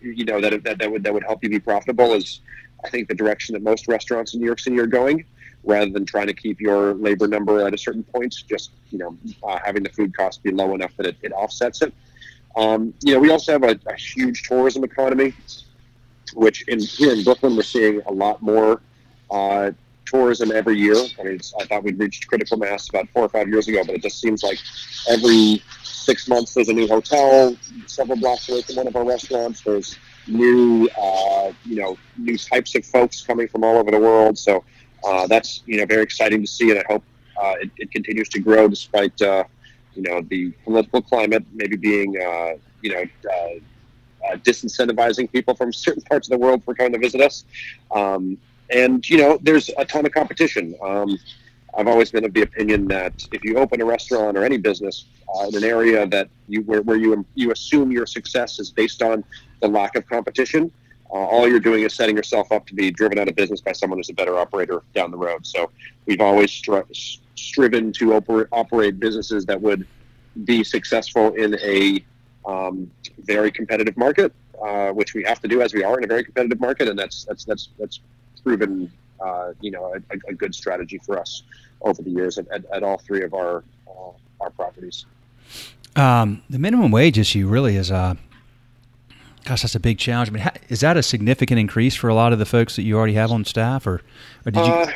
you 0.00 0.24
know, 0.24 0.40
that, 0.40 0.62
that, 0.64 0.78
that 0.78 0.90
would, 0.90 1.02
that 1.02 1.12
would 1.12 1.24
help 1.24 1.42
you 1.42 1.50
be 1.50 1.60
profitable 1.60 2.14
is, 2.14 2.40
I 2.84 2.88
think, 2.88 3.08
the 3.08 3.14
direction 3.14 3.52
that 3.54 3.62
most 3.62 3.88
restaurants 3.88 4.34
in 4.34 4.40
New 4.40 4.46
York 4.46 4.60
City 4.60 4.78
are 4.78 4.86
going 4.86 5.24
rather 5.64 5.90
than 5.90 6.06
trying 6.06 6.26
to 6.26 6.34
keep 6.34 6.60
your 6.60 6.94
labor 6.94 7.28
number 7.28 7.66
at 7.66 7.74
a 7.74 7.78
certain 7.78 8.02
point, 8.02 8.34
just 8.48 8.72
you 8.90 8.98
know 8.98 9.16
uh, 9.44 9.58
having 9.64 9.82
the 9.82 9.90
food 9.90 10.16
cost 10.16 10.42
be 10.42 10.50
low 10.50 10.74
enough 10.74 10.96
that 10.96 11.06
it, 11.06 11.16
it 11.22 11.32
offsets 11.32 11.82
it. 11.82 11.92
Um, 12.56 12.94
you 13.04 13.14
know, 13.14 13.20
we 13.20 13.30
also 13.30 13.52
have 13.52 13.62
a, 13.62 13.78
a, 13.86 13.94
huge 13.94 14.42
tourism 14.42 14.82
economy, 14.82 15.34
which 16.34 16.66
in 16.68 16.80
here 16.80 17.12
in 17.12 17.22
Brooklyn 17.22 17.54
we're 17.54 17.62
seeing 17.62 18.02
a 18.06 18.12
lot 18.12 18.42
more 18.42 18.82
uh, 19.30 19.70
tourism 20.04 20.50
every 20.50 20.76
year. 20.76 20.96
I 21.18 21.22
mean, 21.22 21.40
I 21.60 21.64
thought 21.66 21.84
we'd 21.84 21.98
reached 21.98 22.26
critical 22.26 22.56
mass 22.56 22.88
about 22.88 23.08
four 23.10 23.24
or 23.24 23.28
five 23.28 23.48
years 23.48 23.68
ago, 23.68 23.82
but 23.84 23.94
it 23.94 24.02
just 24.02 24.20
seems 24.20 24.42
like 24.42 24.58
every 25.08 25.62
six 25.84 26.28
months 26.28 26.54
there's 26.54 26.68
a 26.68 26.72
new 26.72 26.88
hotel 26.88 27.56
several 27.86 28.18
blocks 28.18 28.48
away 28.48 28.62
from 28.62 28.76
one 28.76 28.86
of 28.88 28.96
our 28.96 29.04
restaurants. 29.04 29.60
There's 29.60 29.96
new, 30.26 30.88
uh, 31.00 31.52
you 31.64 31.76
know, 31.76 31.98
new 32.16 32.36
types 32.36 32.74
of 32.74 32.84
folks 32.84 33.22
coming 33.22 33.48
from 33.48 33.64
all 33.64 33.76
over 33.76 33.90
the 33.90 33.98
world. 33.98 34.38
So 34.38 34.64
uh, 35.04 35.26
that's 35.26 35.62
you 35.66 35.78
know 35.78 35.86
very 35.86 36.02
exciting 36.02 36.40
to 36.40 36.46
see, 36.46 36.70
and 36.70 36.78
I 36.78 36.84
hope 36.88 37.04
uh, 37.40 37.54
it, 37.60 37.70
it, 37.78 37.90
continues 37.90 38.28
to 38.30 38.40
grow 38.40 38.68
despite 38.68 39.20
uh, 39.22 39.44
you 39.94 40.02
know 40.02 40.22
the 40.22 40.50
political 40.64 41.00
climate 41.02 41.44
maybe 41.52 41.76
being 41.76 42.16
uh, 42.20 42.54
you 42.82 42.92
know 42.92 43.02
uh, 43.30 44.36
disincentivizing 44.36 45.30
people 45.32 45.54
from 45.54 45.72
certain 45.86 46.02
parts 46.02 46.28
of 46.28 46.32
the 46.32 46.38
world 46.38 46.64
for 46.64 46.74
coming 46.74 46.92
to 46.92 46.98
visit 46.98 47.20
us. 47.20 47.44
Um, 47.90 48.38
and 48.72 49.08
you 49.08 49.18
know, 49.18 49.38
there's 49.42 49.70
a 49.78 49.84
ton 49.84 50.06
of 50.06 50.12
competition. 50.12 50.76
Um, 50.82 51.18
I've 51.76 51.86
always 51.86 52.10
been 52.10 52.24
of 52.24 52.34
the 52.34 52.42
opinion 52.42 52.88
that 52.88 53.26
if 53.32 53.44
you 53.44 53.56
open 53.56 53.80
a 53.80 53.84
restaurant 53.84 54.36
or 54.36 54.44
any 54.44 54.56
business 54.56 55.04
uh, 55.34 55.46
in 55.46 55.56
an 55.56 55.64
area 55.64 56.06
that 56.06 56.28
you 56.48 56.62
where, 56.62 56.82
where 56.82 56.96
you 56.96 57.24
you 57.34 57.52
assume 57.52 57.92
your 57.92 58.06
success 58.06 58.58
is 58.58 58.70
based 58.70 59.02
on 59.02 59.24
the 59.60 59.68
lack 59.68 59.94
of 59.96 60.06
competition, 60.08 60.72
uh, 61.12 61.16
all 61.16 61.48
you're 61.48 61.60
doing 61.60 61.82
is 61.82 61.94
setting 61.94 62.16
yourself 62.16 62.52
up 62.52 62.66
to 62.66 62.74
be 62.74 62.90
driven 62.90 63.18
out 63.18 63.28
of 63.28 63.34
business 63.34 63.60
by 63.60 63.72
someone 63.72 63.98
who's 63.98 64.10
a 64.10 64.14
better 64.14 64.38
operator 64.38 64.82
down 64.94 65.10
the 65.10 65.16
road. 65.16 65.44
So 65.44 65.70
we've 66.06 66.20
always 66.20 66.50
stri- 66.50 67.18
striven 67.34 67.92
to 67.94 68.06
oper- 68.10 68.46
operate 68.52 69.00
businesses 69.00 69.44
that 69.46 69.60
would 69.60 69.86
be 70.44 70.62
successful 70.62 71.34
in 71.34 71.58
a 71.60 72.04
um, 72.46 72.90
very 73.18 73.50
competitive 73.50 73.96
market, 73.96 74.32
uh, 74.62 74.90
which 74.90 75.14
we 75.14 75.24
have 75.24 75.40
to 75.40 75.48
do 75.48 75.62
as 75.62 75.74
we 75.74 75.82
are 75.82 75.98
in 75.98 76.04
a 76.04 76.06
very 76.06 76.24
competitive 76.24 76.60
market, 76.60 76.88
and 76.88 76.98
that's 76.98 77.24
that's 77.24 77.44
that's 77.44 77.70
that's 77.78 78.00
proven 78.42 78.90
uh, 79.20 79.52
you 79.60 79.70
know 79.70 79.94
a, 79.94 80.30
a, 80.30 80.32
good 80.32 80.54
strategy 80.54 80.98
for 80.98 81.18
us 81.18 81.42
over 81.82 82.02
the 82.02 82.10
years 82.10 82.38
at, 82.38 82.48
at, 82.48 82.64
at 82.72 82.82
all 82.82 82.98
three 82.98 83.22
of 83.22 83.34
our 83.34 83.64
uh, 83.88 84.12
our 84.40 84.50
properties. 84.50 85.06
Um, 85.96 86.42
the 86.48 86.58
minimum 86.58 86.90
wage 86.90 87.18
issue 87.18 87.48
really 87.48 87.76
is 87.76 87.90
a 87.90 87.96
uh, 87.96 88.14
gosh, 89.44 89.62
that's 89.62 89.74
a 89.74 89.80
big 89.80 89.98
challenge. 89.98 90.30
I 90.30 90.32
mean, 90.32 90.50
is 90.68 90.80
that 90.80 90.96
a 90.96 91.02
significant 91.02 91.58
increase 91.58 91.94
for 91.94 92.08
a 92.08 92.14
lot 92.14 92.32
of 92.32 92.38
the 92.38 92.46
folks 92.46 92.76
that 92.76 92.82
you 92.82 92.96
already 92.96 93.14
have 93.14 93.30
on 93.30 93.44
staff, 93.44 93.86
or, 93.86 94.02
or 94.46 94.52
did 94.52 94.66
you? 94.66 94.72
Uh, 94.72 94.90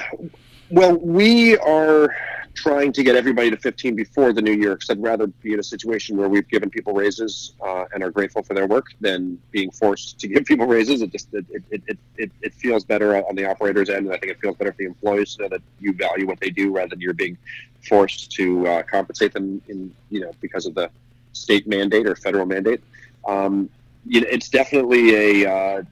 well, 0.70 0.96
we 0.96 1.56
are 1.58 2.14
trying 2.54 2.92
to 2.92 3.02
get 3.02 3.16
everybody 3.16 3.50
to 3.50 3.56
15 3.56 3.96
before 3.96 4.32
the 4.32 4.40
new 4.40 4.52
year 4.52 4.74
because 4.74 4.90
I'd 4.90 5.02
rather 5.02 5.26
be 5.26 5.52
in 5.52 5.58
a 5.58 5.62
situation 5.62 6.16
where 6.16 6.28
we've 6.28 6.48
given 6.48 6.70
people 6.70 6.92
raises 6.92 7.54
uh, 7.60 7.84
and 7.92 8.02
are 8.02 8.10
grateful 8.10 8.42
for 8.42 8.54
their 8.54 8.66
work 8.66 8.86
than 9.00 9.38
being 9.50 9.70
forced 9.70 10.18
to 10.20 10.28
give 10.28 10.44
people 10.44 10.66
raises. 10.66 11.02
It 11.02 11.12
just 11.12 11.32
it, 11.34 11.44
it, 11.70 11.98
it, 12.16 12.30
it, 12.40 12.54
feels 12.54 12.84
better 12.84 13.16
on 13.16 13.34
the 13.34 13.44
operator's 13.44 13.90
end, 13.90 14.06
and 14.06 14.14
I 14.14 14.18
think 14.18 14.32
it 14.32 14.40
feels 14.40 14.56
better 14.56 14.72
for 14.72 14.78
the 14.78 14.86
employees 14.86 15.36
know 15.38 15.48
that 15.48 15.62
you 15.80 15.92
value 15.92 16.26
what 16.26 16.40
they 16.40 16.50
do 16.50 16.70
rather 16.70 16.90
than 16.90 17.00
you're 17.00 17.12
being 17.12 17.36
forced 17.86 18.30
to 18.32 18.66
uh, 18.66 18.82
compensate 18.84 19.32
them 19.32 19.60
in 19.68 19.94
you 20.10 20.20
know 20.20 20.30
because 20.40 20.66
of 20.66 20.74
the 20.74 20.90
state 21.32 21.66
mandate 21.66 22.06
or 22.06 22.14
federal 22.14 22.46
mandate. 22.46 22.82
Um, 23.26 23.68
you 24.06 24.20
know, 24.20 24.26
it's 24.30 24.48
definitely 24.48 25.42
a 25.42 25.50
uh, 25.50 25.82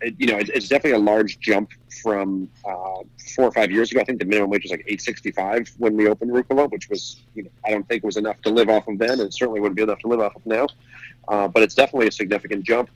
it, 0.00 0.14
you 0.18 0.26
know, 0.26 0.36
it's, 0.38 0.50
it's, 0.50 0.68
definitely 0.68 0.98
a 0.98 1.04
large 1.04 1.40
jump 1.40 1.70
from 2.02 2.48
uh, 2.64 3.02
four 3.34 3.46
or 3.46 3.52
five 3.52 3.70
years 3.70 3.90
ago. 3.90 4.00
I 4.00 4.04
think 4.04 4.20
the 4.20 4.24
minimum 4.24 4.50
wage 4.50 4.62
was 4.62 4.70
like 4.70 4.84
eight 4.86 5.00
sixty 5.00 5.32
five 5.32 5.70
when 5.78 5.96
we 5.96 6.08
opened 6.08 6.30
Rucola, 6.30 6.70
which 6.70 6.88
was 6.88 7.20
you 7.34 7.44
know 7.44 7.50
I 7.64 7.70
don't 7.70 7.86
think 7.88 8.04
was 8.04 8.16
enough 8.16 8.40
to 8.42 8.50
live 8.50 8.68
off 8.68 8.86
of 8.88 8.98
then, 8.98 9.20
and 9.20 9.32
certainly 9.32 9.60
wouldn't 9.60 9.76
be 9.76 9.82
enough 9.82 9.98
to 10.00 10.08
live 10.08 10.20
off 10.20 10.36
of 10.36 10.46
now. 10.46 10.68
Uh, 11.26 11.48
but 11.48 11.62
it's 11.62 11.74
definitely 11.74 12.08
a 12.08 12.12
significant 12.12 12.64
jump. 12.64 12.90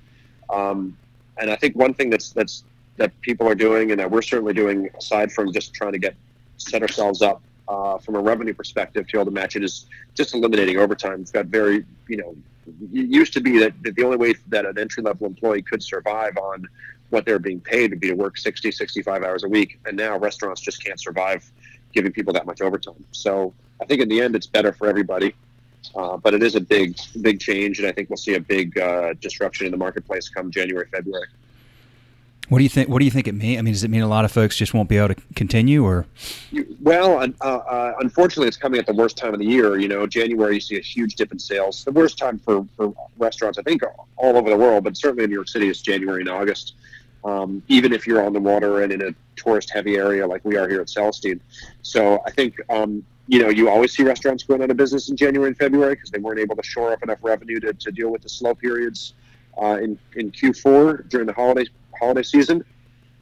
Um, 0.49 0.97
and 1.39 1.51
I 1.51 1.57
think 1.57 1.77
one 1.77 1.95
thing 1.95 2.11
that's 2.11 2.31
that's 2.31 2.65
that 2.99 3.19
people 3.21 3.49
are 3.49 3.55
doing, 3.55 3.91
and 3.91 3.99
that 3.99 4.11
we're 4.11 4.23
certainly 4.23 4.55
doing, 4.55 4.89
aside 4.97 5.33
from 5.33 5.53
just 5.53 5.75
trying 5.75 5.93
to 5.93 5.99
get 5.99 6.15
set 6.59 6.83
ourselves 6.83 7.23
up 7.23 7.43
uh, 7.73 7.99
from 7.99 8.15
a 8.17 8.21
revenue 8.21 8.55
perspective 8.55 9.07
to 9.07 9.13
be 9.13 9.19
able 9.19 9.31
to 9.31 9.35
match 9.35 9.57
it, 9.57 9.65
is 9.65 9.87
just 10.15 10.35
eliminating 10.35 10.79
overtime. 10.79 11.21
It's 11.23 11.31
got 11.31 11.47
very 11.47 11.85
you 12.09 12.19
know 12.19 12.37
it 12.67 13.09
used 13.09 13.33
to 13.33 13.41
be 13.41 13.59
that, 13.59 13.73
that 13.83 13.97
the 13.97 14.05
only 14.05 14.17
way 14.17 14.35
that 14.49 14.67
an 14.67 14.79
entry 14.79 15.03
level 15.03 15.27
employee 15.27 15.63
could 15.63 15.83
survive 15.83 16.37
on 16.37 16.69
what 17.11 17.25
they're 17.25 17.39
being 17.39 17.61
paid 17.61 17.91
would 17.91 18.01
be 18.01 18.09
to 18.09 18.15
work 18.15 18.39
60, 18.39 18.71
65 18.71 19.23
hours 19.23 19.43
a 19.45 19.49
week. 19.49 19.81
And 19.85 19.97
now 19.97 20.17
restaurants 20.19 20.61
just 20.61 20.83
can't 20.83 21.01
survive 21.01 21.51
giving 21.93 22.13
people 22.13 22.33
that 22.35 22.47
much 22.47 22.61
overtime. 22.61 23.05
So 23.13 23.53
I 23.81 23.85
think 23.85 24.01
in 24.01 24.09
the 24.09 24.21
end, 24.21 24.35
it's 24.37 24.47
better 24.47 24.73
for 24.73 24.87
everybody. 24.87 25.35
Uh, 25.97 26.17
but 26.17 26.33
it 26.33 26.43
is 26.43 26.55
a 26.55 26.61
big, 26.61 26.97
big 27.21 27.41
change, 27.41 27.81
and 27.81 27.89
I 27.89 27.93
think 27.93 28.09
we'll 28.09 28.17
see 28.17 28.35
a 28.35 28.41
big 28.41 28.79
uh, 28.79 29.15
disruption 29.21 29.67
in 29.67 29.73
the 29.73 29.77
marketplace 29.77 30.29
come 30.29 30.51
January, 30.51 30.87
February. 30.91 31.27
What 32.53 32.59
do 32.59 32.65
you 32.65 32.69
think? 32.69 32.91
What 32.91 32.99
do 32.99 33.07
you 33.07 33.11
think 33.11 33.29
it 33.29 33.33
mean? 33.33 33.59
I 33.59 33.63
mean, 33.63 33.73
does 33.73 33.83
it 33.83 33.89
mean 33.89 34.03
a 34.03 34.07
lot 34.07 34.27
of 34.27 34.31
folks 34.31 34.59
just 34.59 34.75
won't 34.75 34.87
be 34.87 34.99
able 34.99 35.15
to 35.15 35.23
continue, 35.35 35.87
or? 35.87 36.05
Well, 36.83 37.17
uh, 37.41 37.45
uh, 37.47 37.95
unfortunately, 38.01 38.47
it's 38.47 38.59
coming 38.59 38.79
at 38.79 38.85
the 38.85 38.93
worst 38.93 39.17
time 39.17 39.33
of 39.33 39.41
the 39.41 39.47
year. 39.47 39.79
You 39.79 39.89
know, 39.89 40.07
January 40.07 40.57
you 40.57 40.61
see 40.61 40.77
a 40.77 40.83
huge 40.83 41.15
dip 41.15 41.33
in 41.33 41.39
sales. 41.39 41.83
The 41.83 41.93
worst 41.93 42.19
time 42.19 42.39
for, 42.39 42.69
for 42.77 42.93
restaurants, 43.17 43.59
I 43.59 43.63
think, 43.63 43.81
all 44.19 44.37
over 44.37 44.51
the 44.51 44.57
world, 44.59 44.85
but 44.85 44.99
certainly 44.99 45.25
in 45.25 45.31
New 45.31 45.37
York 45.37 45.49
City, 45.49 45.71
is 45.71 45.81
January 45.81 46.21
and 46.21 46.29
August. 46.29 46.75
Um, 47.25 47.63
even 47.69 47.91
if 47.91 48.07
you're 48.07 48.23
on 48.23 48.35
the 48.35 48.41
water 48.41 48.83
and 48.83 48.93
in 48.93 49.01
a 49.01 49.15
tourist-heavy 49.37 49.97
area 49.97 50.27
like 50.27 50.45
we 50.45 50.59
are 50.59 50.69
here 50.69 50.83
at 50.83 50.91
Celestine. 50.91 51.41
So 51.81 52.21
I 52.27 52.33
think 52.33 52.57
um, 52.69 53.03
you 53.29 53.39
know 53.39 53.49
you 53.49 53.71
always 53.71 53.97
see 53.97 54.03
restaurants 54.03 54.43
going 54.43 54.63
out 54.63 54.71
of 54.71 54.77
business 54.77 55.09
in 55.09 55.17
January 55.17 55.49
and 55.49 55.57
February 55.57 55.95
because 55.95 56.11
they 56.11 56.19
weren't 56.19 56.41
able 56.41 56.57
to 56.57 56.63
shore 56.63 56.93
up 56.93 57.03
enough 57.03 57.21
revenue 57.23 57.61
to, 57.61 57.73
to 57.73 57.93
deal 57.93 58.11
with 58.11 58.21
the 58.21 58.29
slow 58.29 58.55
periods 58.55 59.15
uh, 59.57 59.79
in 59.81 59.99
in 60.17 60.31
Q4 60.31 61.09
during 61.09 61.27
the 61.27 61.33
holiday 61.33 61.65
holiday 62.03 62.23
season. 62.23 62.65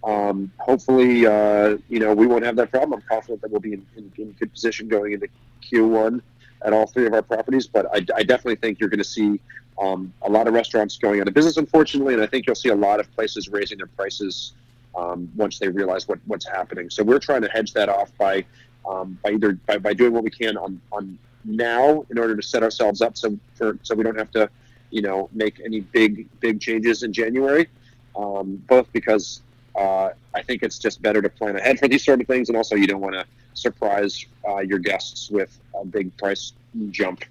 Um, 0.02 0.50
hopefully, 0.58 1.26
uh, 1.26 1.76
you 1.90 2.00
know, 2.00 2.14
we 2.14 2.26
won't 2.26 2.44
have 2.44 2.56
that 2.56 2.70
problem. 2.70 2.94
I'm 2.94 3.06
confident 3.06 3.42
that 3.42 3.50
we'll 3.50 3.60
be 3.60 3.74
in, 3.74 3.86
in, 3.96 4.10
in, 4.16 4.32
good 4.32 4.50
position 4.50 4.88
going 4.88 5.12
into 5.12 5.28
Q1 5.62 6.22
at 6.64 6.72
all 6.72 6.86
three 6.86 7.06
of 7.06 7.12
our 7.12 7.20
properties. 7.20 7.66
But 7.66 7.86
I, 7.94 7.98
I 8.16 8.22
definitely 8.22 8.56
think 8.56 8.80
you're 8.80 8.88
going 8.88 8.98
to 8.98 9.04
see 9.04 9.38
um, 9.78 10.12
a 10.22 10.30
lot 10.30 10.48
of 10.48 10.54
restaurants 10.54 10.96
going 10.96 11.20
out 11.20 11.28
of 11.28 11.34
business, 11.34 11.58
unfortunately, 11.58 12.14
and 12.14 12.22
I 12.22 12.26
think 12.26 12.46
you'll 12.46 12.54
see 12.56 12.70
a 12.70 12.74
lot 12.74 12.98
of 12.98 13.14
places 13.14 13.50
raising 13.50 13.76
their 13.76 13.88
prices 13.88 14.54
um, 14.96 15.30
once 15.36 15.58
they 15.58 15.68
realize 15.68 16.08
what, 16.08 16.18
what's 16.26 16.48
happening. 16.48 16.88
So 16.88 17.02
we're 17.02 17.18
trying 17.18 17.42
to 17.42 17.48
hedge 17.48 17.74
that 17.74 17.90
off 17.90 18.10
by 18.16 18.44
um, 18.88 19.18
by 19.22 19.32
either 19.32 19.52
by, 19.66 19.76
by 19.76 19.92
doing 19.92 20.14
what 20.14 20.24
we 20.24 20.30
can 20.30 20.56
on, 20.56 20.80
on 20.90 21.18
now 21.44 22.06
in 22.08 22.18
order 22.18 22.34
to 22.34 22.42
set 22.42 22.62
ourselves 22.62 23.02
up 23.02 23.14
so 23.16 23.38
for 23.54 23.78
so 23.82 23.94
we 23.94 24.02
don't 24.02 24.18
have 24.18 24.30
to 24.30 24.48
you 24.90 25.02
know 25.02 25.28
make 25.32 25.60
any 25.62 25.80
big 25.80 26.26
big 26.40 26.62
changes 26.62 27.02
in 27.02 27.12
January 27.12 27.68
um, 28.16 28.56
both 28.68 28.92
because 28.92 29.42
uh, 29.76 30.10
I 30.34 30.42
think 30.42 30.62
it's 30.62 30.78
just 30.78 31.00
better 31.00 31.22
to 31.22 31.28
plan 31.28 31.56
ahead 31.56 31.78
for 31.78 31.88
these 31.88 32.04
sort 32.04 32.20
of 32.20 32.26
things, 32.26 32.48
and 32.48 32.56
also 32.56 32.76
you 32.76 32.86
don't 32.86 33.00
want 33.00 33.14
to 33.14 33.24
surprise 33.54 34.24
uh, 34.48 34.58
your 34.58 34.78
guests 34.78 35.30
with 35.30 35.56
a 35.80 35.84
big 35.84 36.16
price 36.16 36.52
jump 36.90 37.24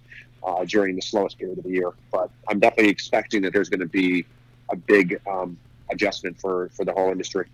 uh, 0.44 0.64
during 0.66 0.96
the 0.96 1.02
slowest 1.02 1.38
period 1.38 1.58
of 1.58 1.64
the 1.64 1.72
year. 1.72 1.92
But 2.12 2.30
I'm 2.48 2.60
definitely 2.60 2.92
expecting 2.92 3.42
that 3.44 3.54
there's 3.54 3.70
going 3.70 3.82
to 3.82 3.86
be 3.86 4.26
a 4.70 4.76
big 4.76 5.20
um, 5.28 5.58
adjustment 5.92 6.40
for, 6.40 6.70
for 6.70 6.86
the 6.86 6.94
whole 6.94 7.12
industry. 7.12 7.48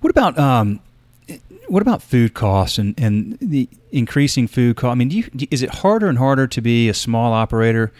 What 0.00 0.10
about 0.10 0.38
um, 0.38 0.80
what 1.68 1.82
about 1.82 2.02
food 2.02 2.34
costs 2.34 2.78
and, 2.78 2.94
and 2.98 3.38
the 3.40 3.68
increasing 3.90 4.46
food 4.46 4.76
cost? 4.76 4.92
I 4.92 4.94
mean, 4.94 5.08
do 5.08 5.16
you, 5.16 5.48
is 5.50 5.62
it 5.62 5.70
harder 5.70 6.08
and 6.08 6.18
harder 6.18 6.46
to 6.46 6.60
be 6.60 6.88
a 6.88 6.94
small 6.94 7.32
operator? 7.32 7.92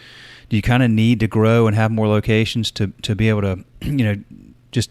do 0.49 0.55
you 0.55 0.61
kind 0.61 0.83
of 0.83 0.89
need 0.89 1.19
to 1.19 1.27
grow 1.27 1.67
and 1.67 1.75
have 1.75 1.91
more 1.91 2.07
locations 2.07 2.71
to, 2.71 2.87
to 3.01 3.15
be 3.15 3.29
able 3.29 3.41
to, 3.41 3.63
you 3.81 4.03
know, 4.03 4.15
just 4.71 4.89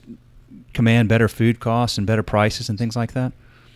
command 0.74 1.08
better 1.08 1.28
food 1.28 1.60
costs 1.60 1.98
and 1.98 2.06
better 2.06 2.22
prices 2.22 2.68
and 2.68 2.78
things 2.78 2.96
like 2.96 3.12
that? 3.12 3.32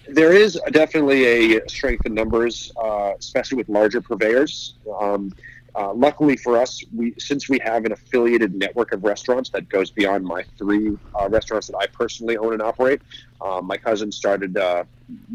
There 0.09 0.33
is 0.33 0.61
definitely 0.73 1.57
a 1.57 1.69
strength 1.69 2.05
in 2.05 2.15
numbers, 2.15 2.73
uh, 2.77 3.13
especially 3.19 3.57
with 3.57 3.69
larger 3.69 4.01
purveyors. 4.01 4.75
Um, 5.01 5.33
uh, 5.75 5.93
luckily 5.95 6.37
for 6.37 6.57
us, 6.57 6.83
we 6.95 7.15
since 7.19 7.49
we 7.49 7.59
have 7.63 7.85
an 7.85 7.93
affiliated 7.93 8.55
network 8.55 8.93
of 8.93 9.05
restaurants 9.05 9.51
that 9.51 9.69
goes 9.69 9.91
beyond 9.91 10.25
my 10.25 10.45
three 10.59 10.97
uh, 11.15 11.29
restaurants 11.29 11.69
that 11.69 11.77
I 11.77 11.87
personally 11.87 12.37
own 12.37 12.53
and 12.55 12.63
operate. 12.63 13.01
Uh, 13.41 13.61
my 13.63 13.77
cousin 13.77 14.11
started 14.11 14.57
uh, 14.57 14.85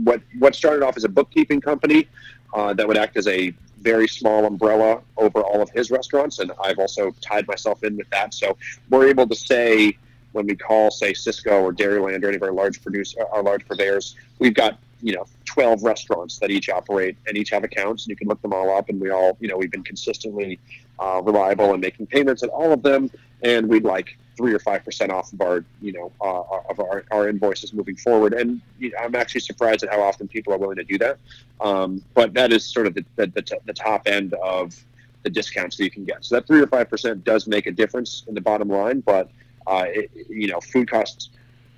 what 0.03 0.22
what 0.39 0.53
started 0.53 0.84
off 0.84 0.98
as 0.98 1.05
a 1.05 1.10
bookkeeping 1.10 1.62
company 1.62 2.08
uh, 2.55 2.74
that 2.74 2.88
would 2.88 2.97
act 2.97 3.17
as 3.17 3.27
a 3.27 3.53
very 3.81 4.07
small 4.07 4.45
umbrella 4.45 5.01
over 5.17 5.41
all 5.41 5.62
of 5.62 5.69
his 5.69 5.91
restaurants, 5.91 6.39
and 6.39 6.51
I've 6.63 6.79
also 6.79 7.12
tied 7.21 7.47
myself 7.47 7.83
in 7.83 7.97
with 7.97 8.09
that. 8.09 8.33
So 8.33 8.57
we're 8.89 9.09
able 9.09 9.27
to 9.27 9.35
say 9.35 9.97
when 10.31 10.47
we 10.47 10.55
call, 10.55 10.89
say, 10.89 11.13
Sysco 11.13 11.62
or 11.62 11.71
Dairyland 11.71 12.24
or 12.24 12.27
any 12.27 12.38
of 12.38 12.43
our 12.43 12.51
large 12.51 12.81
produce, 12.81 13.13
our 13.31 13.43
large 13.43 13.65
purveyors, 13.67 14.15
we've 14.39 14.53
got 14.53 14.79
you 15.01 15.13
know 15.13 15.25
12 15.43 15.83
restaurants 15.83 16.39
that 16.39 16.50
each 16.50 16.69
operate 16.69 17.17
and 17.27 17.38
each 17.38 17.50
have 17.51 17.63
accounts, 17.63 18.05
and 18.05 18.09
you 18.09 18.15
can 18.15 18.27
look 18.27 18.41
them 18.41 18.53
all 18.53 18.75
up, 18.75 18.89
and 18.89 19.00
we 19.00 19.12
all 19.12 19.38
you 19.41 19.50
know 19.50 19.57
we've 19.57 19.71
been 19.71 19.83
consistently 19.83 20.57
uh, 21.00 21.21
reliable 21.24 21.74
in 21.74 21.81
making 21.81 22.07
payments 22.07 22.41
at 22.41 22.50
all 22.50 22.71
of 22.71 22.81
them, 22.81 23.12
and 23.45 23.69
we'd 23.69 23.83
like 23.83 24.17
three 24.35 24.53
or 24.53 24.59
five 24.59 24.83
percent 24.83 25.11
off 25.11 25.31
of 25.31 25.39
our 25.39 25.63
you 25.81 25.93
know 25.93 26.11
uh, 26.19 26.69
of 26.69 26.79
our, 26.79 27.05
our 27.11 27.29
invoices 27.29 27.73
moving 27.73 27.95
forward. 27.95 28.33
And 28.33 28.59
you 28.79 28.91
know, 28.91 28.97
I'm 29.01 29.15
actually 29.15 29.41
surprised 29.41 29.83
at 29.83 29.91
how 29.91 30.01
often 30.01 30.27
people 30.27 30.53
are 30.53 30.57
willing 30.57 30.77
to 30.77 30.83
do 30.83 30.97
that. 30.97 31.17
Um, 31.61 32.03
but 32.13 32.33
that 32.33 32.51
is 32.51 32.65
sort 32.65 32.87
of 32.87 32.95
the, 32.95 33.05
the, 33.15 33.27
the, 33.27 33.41
t- 33.41 33.57
the 33.65 33.73
top 33.73 34.07
end 34.07 34.33
of 34.33 34.75
the 35.23 35.29
discounts 35.29 35.77
that 35.77 35.83
you 35.83 35.91
can 35.91 36.05
get. 36.05 36.25
So 36.25 36.35
that 36.35 36.47
three 36.47 36.59
or 36.59 36.67
five 36.67 36.89
percent 36.89 37.23
does 37.23 37.47
make 37.47 37.67
a 37.67 37.71
difference 37.71 38.23
in 38.27 38.33
the 38.33 38.41
bottom 38.41 38.67
line. 38.67 38.99
But 39.01 39.29
uh, 39.67 39.85
it, 39.87 40.11
you 40.29 40.47
know, 40.47 40.59
food 40.59 40.89
costs 40.89 41.29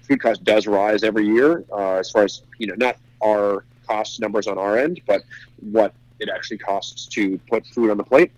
food 0.07 0.21
cost 0.21 0.43
does 0.45 0.67
rise 0.67 1.03
every 1.03 1.27
year 1.27 1.65
uh, 1.71 1.95
as 1.95 2.09
far 2.09 2.23
as 2.23 2.41
you 2.57 2.67
know, 2.67 2.75
not 2.77 2.97
our 3.21 3.65
cost 3.85 4.19
numbers 4.19 4.47
on 4.47 4.57
our 4.57 4.77
end, 4.77 5.01
but 5.05 5.21
what 5.59 5.93
it 6.19 6.29
actually 6.33 6.57
costs 6.57 7.05
to 7.07 7.37
put 7.49 7.65
food 7.67 7.91
on 7.91 7.97
the 7.97 8.03
plate. 8.03 8.31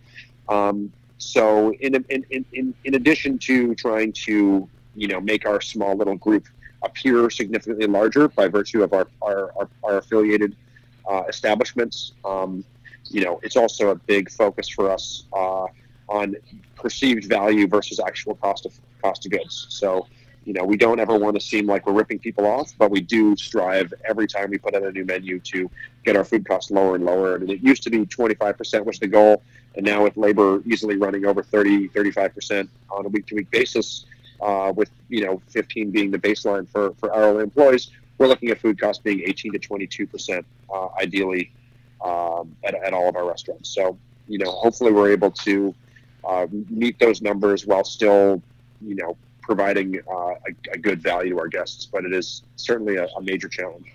Um, 0.48 0.91
so, 1.20 1.74
in, 1.76 2.04
in, 2.10 2.26
in, 2.54 2.74
in 2.84 2.96
addition 2.96 3.38
to 3.40 3.76
trying 3.76 4.12
to 4.14 4.68
you 4.96 5.08
know 5.08 5.22
make 5.22 5.46
our 5.46 5.62
small 5.62 5.96
little 5.96 6.16
group 6.16 6.48
appear 6.82 7.30
significantly 7.30 7.86
larger 7.86 8.28
by 8.30 8.48
virtue 8.48 8.82
of 8.84 8.94
our 8.94 9.08
our, 9.22 9.52
our, 9.58 9.70
our 9.84 9.98
affiliated 9.98 10.56
uh, 11.10 11.24
establishments, 11.28 12.14
um, 12.24 12.64
you 13.10 13.24
know, 13.24 13.40
it's 13.44 13.58
also 13.58 13.90
a 13.90 13.96
big 13.96 14.30
focus 14.30 14.70
for 14.70 14.92
us 14.92 15.24
uh, 15.34 15.66
on 16.08 16.36
perceived 16.76 17.26
value 17.26 17.68
versus 17.68 18.00
actual 18.00 18.36
cost 18.36 18.66
of 18.66 18.80
cost 19.02 19.26
of 19.26 19.32
goods. 19.32 19.66
So 19.70 20.08
you 20.50 20.56
know, 20.56 20.63
we 20.63 20.77
don't 20.77 21.00
ever 21.00 21.15
want 21.15 21.36
to 21.36 21.39
seem 21.39 21.68
like 21.68 21.86
we're 21.86 21.94
ripping 21.94 22.18
people 22.18 22.48
off, 22.48 22.74
but 22.79 22.89
we 22.89 23.01
do 23.01 23.36
strive 23.36 23.94
every 24.03 24.25
time 24.25 24.50
we 24.50 24.58
put 24.58 24.74
out 24.74 24.82
a 24.82 24.91
new 24.91 25.06
menu 25.06 25.39
to 25.41 25.70
get 26.03 26.15
our 26.15 26.24
food 26.24 26.44
costs 26.44 26.72
lower 26.72 26.96
and 26.96 27.06
lower. 27.06 27.36
And 27.36 27.51
it 27.51 27.62
used 27.62 27.84
to 27.84 27.91
be 27.91 28.00
25% 28.00 28.84
was 28.84 28.98
the 28.98 29.06
goal. 29.06 29.44
And 29.75 29.86
now 29.86 30.01
with 30.01 30.18
labor 30.18 30.63
easily 30.65 30.98
running 30.98 31.27
over 31.27 31.44
30, 31.44 31.89
35% 31.89 32.68
on 32.89 33.06
a 33.06 33.10
week 33.10 33.27
to 33.27 33.36
week 33.36 33.51
basis, 33.51 34.08
uh, 34.41 34.74
with, 34.75 34.89
you 35.08 35.24
know, 35.24 35.39
15 35.50 35.91
being 35.91 36.10
the 36.10 36.18
baseline 36.18 36.68
for, 36.68 36.96
for 36.96 37.15
hourly 37.15 37.44
employees, 37.44 37.91
we're 38.18 38.25
looking 38.25 38.50
at 38.50 38.60
food 38.60 38.82
costs 38.82 39.03
being 39.03 39.22
18 39.27 39.51
to 39.51 39.60
22%, 39.60 40.44
uh, 40.74 40.88
ideally, 41.00 41.51
um, 42.03 42.56
at, 42.63 42.74
at 42.74 42.91
all 42.91 43.08
of 43.08 43.15
our 43.15 43.27
restaurants. 43.27 43.70
So, 43.70 44.00
you 44.27 44.39
know, 44.39 44.50
hopefully 44.50 44.94
we're 44.94 45.12
able 45.12 45.29
to 45.29 45.75
uh, 46.27 46.48
meet 46.72 46.98
those 46.98 47.22
numbers 47.22 47.68
while 47.68 47.84
still, 47.84 48.41
you 48.82 48.96
know, 48.96 49.15
providing 49.50 50.00
uh, 50.08 50.13
a, 50.13 50.74
a, 50.74 50.77
good 50.77 51.01
value 51.01 51.32
to 51.32 51.39
our 51.39 51.48
guests. 51.48 51.88
But 51.88 52.06
it 52.06 52.13
is 52.13 52.44
certainly 52.56 52.98
a, 52.98 53.08
a 53.18 53.22
major 53.22 53.50
challenge. 53.50 53.88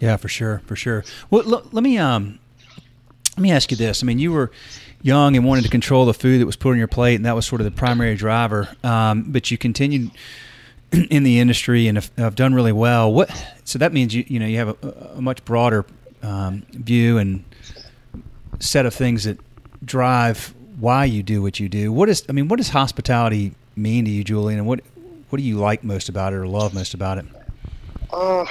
Yeah, 0.00 0.16
for 0.16 0.28
sure, 0.28 0.62
for 0.64 0.76
sure. 0.76 1.04
Well, 1.28 1.42
l- 1.46 1.68
let 1.72 1.84
me 1.84 1.98
um, 1.98 2.38
let 3.36 3.42
me 3.42 3.52
ask 3.52 3.70
you 3.70 3.76
this. 3.76 4.02
I 4.02 4.06
mean, 4.06 4.18
you 4.18 4.32
were 4.32 4.50
young 5.02 5.36
and 5.36 5.44
wanted 5.44 5.64
to 5.64 5.68
control 5.68 6.06
the 6.06 6.14
food 6.14 6.40
that 6.40 6.46
was 6.46 6.56
put 6.56 6.70
on 6.70 6.78
your 6.78 6.88
plate, 6.88 7.16
and 7.16 7.26
that 7.26 7.34
was 7.34 7.46
sort 7.46 7.60
of 7.60 7.66
the 7.66 7.70
primary 7.70 8.14
driver. 8.14 8.74
Um, 8.82 9.24
but 9.30 9.50
you 9.50 9.58
continued 9.58 10.10
in 11.10 11.22
the 11.22 11.38
industry 11.38 11.86
and 11.86 11.98
have, 11.98 12.10
have, 12.16 12.34
done 12.34 12.54
really 12.54 12.72
well. 12.72 13.12
What? 13.12 13.30
So 13.64 13.78
that 13.78 13.92
means 13.92 14.14
you 14.14 14.24
you 14.26 14.40
know 14.40 14.46
you 14.46 14.56
have 14.56 14.68
a, 14.82 15.12
a 15.16 15.20
much 15.20 15.44
broader 15.44 15.84
um, 16.22 16.62
view 16.70 17.18
and 17.18 17.44
set 18.58 18.86
of 18.86 18.94
things 18.94 19.24
that 19.24 19.38
drive 19.84 20.54
why 20.80 21.04
you 21.04 21.22
do 21.22 21.42
what 21.42 21.60
you 21.60 21.68
do. 21.68 21.92
What 21.92 22.08
is? 22.08 22.24
I 22.30 22.32
mean, 22.32 22.48
what 22.48 22.56
does 22.56 22.70
hospitality 22.70 23.54
mean 23.76 24.04
to 24.04 24.10
you, 24.10 24.24
Julian, 24.24 24.58
and 24.58 24.68
what 24.68 24.80
what 25.28 25.38
do 25.38 25.44
you 25.44 25.58
like 25.58 25.82
most 25.82 26.08
about 26.08 26.32
it 26.32 26.36
or 26.36 26.46
love 26.46 26.74
most 26.74 26.94
about 26.94 27.18
it? 27.18 27.24
Uh, 28.12 28.44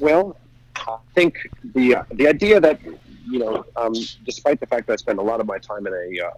well, 0.00 0.36
I 0.76 0.98
think 1.14 1.48
the 1.74 1.96
uh, 1.96 2.04
the 2.12 2.26
idea 2.28 2.60
that 2.60 2.80
you 3.26 3.38
know, 3.38 3.64
um, 3.76 3.94
despite 4.24 4.60
the 4.60 4.66
fact 4.66 4.86
that 4.86 4.94
I 4.94 4.96
spend 4.96 5.18
a 5.18 5.22
lot 5.22 5.40
of 5.40 5.46
my 5.46 5.58
time 5.58 5.86
in 5.86 5.92
a 5.92 6.26
uh, 6.26 6.30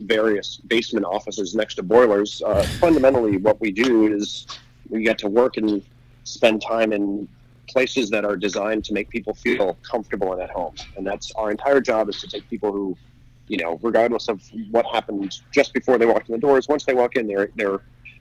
various 0.00 0.56
basement 0.56 1.06
offices 1.06 1.54
next 1.54 1.76
to 1.76 1.82
boilers, 1.82 2.42
uh, 2.44 2.62
fundamentally 2.80 3.36
what 3.36 3.60
we 3.60 3.70
do 3.70 4.12
is 4.12 4.46
we 4.88 5.02
get 5.02 5.18
to 5.18 5.28
work 5.28 5.56
and 5.56 5.82
spend 6.24 6.62
time 6.62 6.92
in 6.92 7.28
places 7.68 8.10
that 8.10 8.24
are 8.24 8.36
designed 8.36 8.84
to 8.84 8.92
make 8.92 9.08
people 9.08 9.34
feel 9.34 9.78
comfortable 9.82 10.32
and 10.32 10.42
at 10.42 10.50
home. 10.50 10.74
And 10.96 11.06
that's 11.06 11.32
our 11.32 11.50
entire 11.50 11.80
job 11.80 12.08
is 12.08 12.20
to 12.20 12.26
take 12.26 12.48
people 12.50 12.72
who 12.72 12.96
you 13.52 13.58
know, 13.58 13.78
regardless 13.82 14.28
of 14.28 14.42
what 14.70 14.86
happened 14.86 15.38
just 15.50 15.74
before 15.74 15.98
they 15.98 16.06
walked 16.06 16.26
in 16.30 16.32
the 16.32 16.40
doors, 16.40 16.68
once 16.68 16.86
they 16.86 16.94
walk 16.94 17.16
in, 17.16 17.26
they're 17.26 17.50
they're 17.54 17.80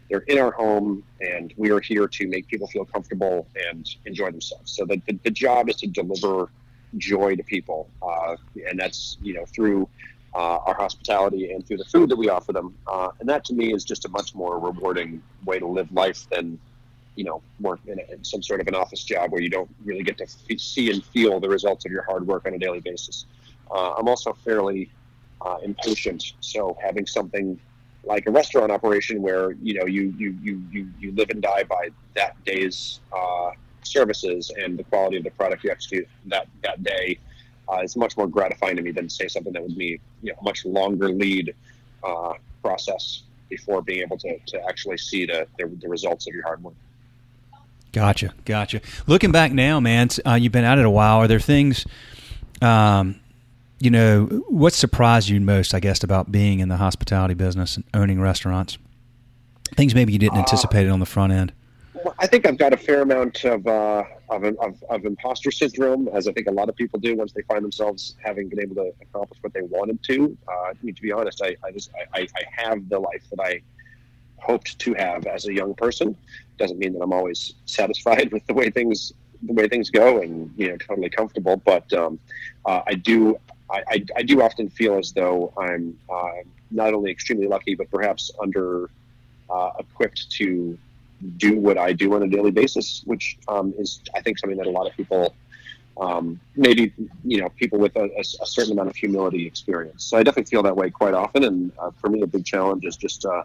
they're 0.09 0.25
in 0.27 0.37
our 0.37 0.51
home, 0.51 1.05
and 1.21 1.53
we 1.55 1.71
are 1.71 1.79
here 1.79 2.05
to 2.05 2.27
make 2.27 2.49
people 2.49 2.67
feel 2.67 2.83
comfortable 2.83 3.47
and 3.69 3.95
enjoy 4.05 4.29
themselves. 4.29 4.73
So 4.73 4.83
the 4.83 5.01
the, 5.07 5.17
the 5.23 5.31
job 5.31 5.69
is 5.69 5.77
to 5.77 5.87
deliver 5.87 6.51
joy 6.97 7.37
to 7.37 7.43
people, 7.43 7.89
uh, 8.01 8.35
and 8.69 8.77
that's 8.77 9.17
you 9.21 9.33
know 9.35 9.45
through 9.45 9.87
uh, 10.35 10.57
our 10.65 10.73
hospitality 10.73 11.53
and 11.53 11.65
through 11.65 11.77
the 11.77 11.85
food 11.85 12.09
that 12.09 12.17
we 12.17 12.27
offer 12.27 12.51
them. 12.51 12.75
Uh, 12.85 13.11
and 13.21 13.29
that 13.29 13.45
to 13.45 13.53
me 13.53 13.73
is 13.73 13.85
just 13.85 14.03
a 14.03 14.09
much 14.09 14.35
more 14.35 14.59
rewarding 14.59 15.23
way 15.45 15.59
to 15.59 15.65
live 15.65 15.89
life 15.93 16.27
than 16.29 16.59
you 17.15 17.23
know 17.23 17.41
work 17.61 17.79
in, 17.87 17.97
a, 17.99 18.13
in 18.13 18.21
some 18.25 18.43
sort 18.43 18.59
of 18.59 18.67
an 18.67 18.75
office 18.75 19.01
job 19.01 19.31
where 19.31 19.41
you 19.41 19.49
don't 19.49 19.73
really 19.85 20.03
get 20.03 20.17
to 20.17 20.25
f- 20.25 20.59
see 20.59 20.91
and 20.91 21.05
feel 21.05 21.39
the 21.39 21.47
results 21.47 21.85
of 21.85 21.91
your 21.93 22.03
hard 22.03 22.27
work 22.27 22.45
on 22.45 22.53
a 22.53 22.59
daily 22.59 22.81
basis. 22.81 23.27
Uh, 23.73 23.93
I'm 23.97 24.09
also 24.09 24.33
fairly 24.33 24.89
uh, 25.43 25.57
impatient. 25.63 26.33
So 26.39 26.77
having 26.81 27.05
something 27.05 27.59
like 28.03 28.25
a 28.27 28.31
restaurant 28.31 28.71
operation 28.71 29.21
where 29.21 29.51
you 29.61 29.75
know 29.75 29.85
you 29.85 30.13
you 30.17 30.37
you 30.41 30.61
you, 30.71 30.89
you 30.99 31.11
live 31.13 31.29
and 31.29 31.41
die 31.41 31.63
by 31.63 31.89
that 32.15 32.41
day's 32.45 32.99
uh, 33.13 33.51
services 33.83 34.51
and 34.57 34.77
the 34.77 34.83
quality 34.85 35.17
of 35.17 35.23
the 35.23 35.31
product 35.31 35.63
you 35.63 35.71
execute 35.71 36.07
that 36.25 36.47
that 36.63 36.83
day 36.83 37.17
uh, 37.71 37.79
is 37.83 37.95
much 37.95 38.17
more 38.17 38.27
gratifying 38.27 38.75
to 38.75 38.81
me 38.81 38.91
than 38.91 39.07
say 39.09 39.27
something 39.27 39.53
that 39.53 39.61
would 39.61 39.77
be 39.77 39.99
you 40.23 40.31
know 40.31 40.35
a 40.39 40.43
much 40.43 40.65
longer 40.65 41.09
lead 41.09 41.53
uh, 42.03 42.33
process 42.63 43.23
before 43.49 43.81
being 43.81 44.01
able 44.01 44.17
to, 44.17 44.39
to 44.47 44.59
actually 44.67 44.97
see 44.97 45.25
the, 45.25 45.45
the, 45.59 45.67
the 45.81 45.89
results 45.89 46.25
of 46.27 46.33
your 46.33 46.43
hard 46.43 46.63
work. 46.63 46.73
Gotcha, 47.91 48.33
gotcha. 48.45 48.79
Looking 49.05 49.33
back 49.33 49.51
now, 49.51 49.81
man, 49.81 50.07
uh, 50.25 50.35
you've 50.35 50.53
been 50.53 50.63
at 50.63 50.77
it 50.77 50.85
a 50.85 50.89
while. 50.89 51.17
Are 51.17 51.27
there 51.27 51.41
things 51.41 51.85
um, 52.61 53.19
you 53.81 53.89
know, 53.89 54.25
what 54.47 54.73
surprised 54.73 55.27
you 55.27 55.41
most, 55.41 55.73
I 55.73 55.79
guess, 55.79 56.03
about 56.03 56.31
being 56.31 56.59
in 56.59 56.69
the 56.69 56.77
hospitality 56.77 57.33
business 57.33 57.75
and 57.75 57.85
owning 57.95 58.21
restaurants? 58.21 58.77
Things 59.75 59.95
maybe 59.95 60.13
you 60.13 60.19
didn't 60.19 60.37
uh, 60.37 60.41
anticipate 60.41 60.85
it 60.85 60.89
on 60.89 60.99
the 60.99 61.05
front 61.05 61.33
end. 61.33 61.51
I 62.19 62.27
think 62.27 62.45
I've 62.45 62.57
got 62.57 62.73
a 62.73 62.77
fair 62.77 63.01
amount 63.01 63.43
of, 63.43 63.65
uh, 63.65 64.03
of, 64.29 64.43
of, 64.43 64.83
of, 64.89 65.05
imposter 65.05 65.51
syndrome, 65.51 66.07
as 66.09 66.27
I 66.27 66.33
think 66.33 66.47
a 66.47 66.51
lot 66.51 66.69
of 66.69 66.75
people 66.75 66.99
do 66.99 67.15
once 67.15 67.31
they 67.31 67.41
find 67.43 67.63
themselves 67.63 68.15
having 68.23 68.49
been 68.49 68.59
able 68.59 68.75
to 68.75 68.91
accomplish 69.01 69.39
what 69.41 69.53
they 69.53 69.61
wanted 69.61 70.01
to. 70.03 70.37
Uh, 70.47 70.51
I 70.51 70.73
mean, 70.83 70.95
to 70.95 71.01
be 71.01 71.11
honest, 71.11 71.41
I, 71.43 71.55
I 71.63 71.71
just 71.71 71.91
I, 72.13 72.27
I 72.35 72.43
have 72.51 72.87
the 72.89 72.99
life 72.99 73.23
that 73.31 73.39
I 73.39 73.61
hoped 74.37 74.77
to 74.79 74.93
have 74.93 75.25
as 75.25 75.47
a 75.47 75.53
young 75.53 75.73
person. 75.73 76.15
Doesn't 76.57 76.79
mean 76.79 76.93
that 76.93 77.01
I'm 77.01 77.13
always 77.13 77.55
satisfied 77.65 78.31
with 78.31 78.45
the 78.45 78.53
way 78.53 78.69
things 78.69 79.13
the 79.43 79.53
way 79.53 79.67
things 79.67 79.89
go 79.89 80.21
and 80.21 80.53
you 80.55 80.69
know 80.69 80.77
totally 80.77 81.09
comfortable. 81.09 81.57
But 81.57 81.91
um, 81.93 82.19
uh, 82.65 82.81
I 82.85 82.93
do 82.93 83.37
I, 83.71 84.05
I, 84.17 84.23
do 84.23 84.41
often 84.41 84.69
feel 84.69 84.97
as 84.97 85.11
though 85.11 85.53
I'm 85.57 85.97
uh, 86.09 86.31
not 86.71 86.93
only 86.93 87.11
extremely 87.11 87.47
lucky, 87.47 87.75
but 87.75 87.89
perhaps 87.89 88.31
under 88.41 88.89
uh, 89.49 89.71
equipped 89.79 90.29
to 90.31 90.77
do 91.37 91.57
what 91.57 91.77
I 91.77 91.93
do 91.93 92.13
on 92.15 92.23
a 92.23 92.27
daily 92.27 92.51
basis, 92.51 93.03
which 93.05 93.37
um, 93.47 93.73
is, 93.77 94.01
I 94.15 94.21
think, 94.21 94.39
something 94.39 94.57
that 94.57 94.67
a 94.67 94.71
lot 94.71 94.87
of 94.87 94.95
people, 94.95 95.35
um, 95.99 96.39
maybe, 96.55 96.93
you 97.23 97.41
know, 97.41 97.49
people 97.49 97.77
with 97.77 97.95
a, 97.95 98.09
a, 98.17 98.45
certain 98.45 98.73
amount 98.73 98.89
of 98.89 98.95
humility 98.95 99.45
experience. 99.45 100.05
So 100.05 100.17
I 100.17 100.23
definitely 100.23 100.49
feel 100.49 100.63
that 100.63 100.75
way 100.75 100.89
quite 100.89 101.13
often. 101.13 101.43
And 101.43 101.71
uh, 101.77 101.91
for 101.99 102.09
me, 102.09 102.21
a 102.21 102.27
big 102.27 102.45
challenge 102.45 102.85
is 102.85 102.97
just 102.97 103.25
uh, 103.25 103.43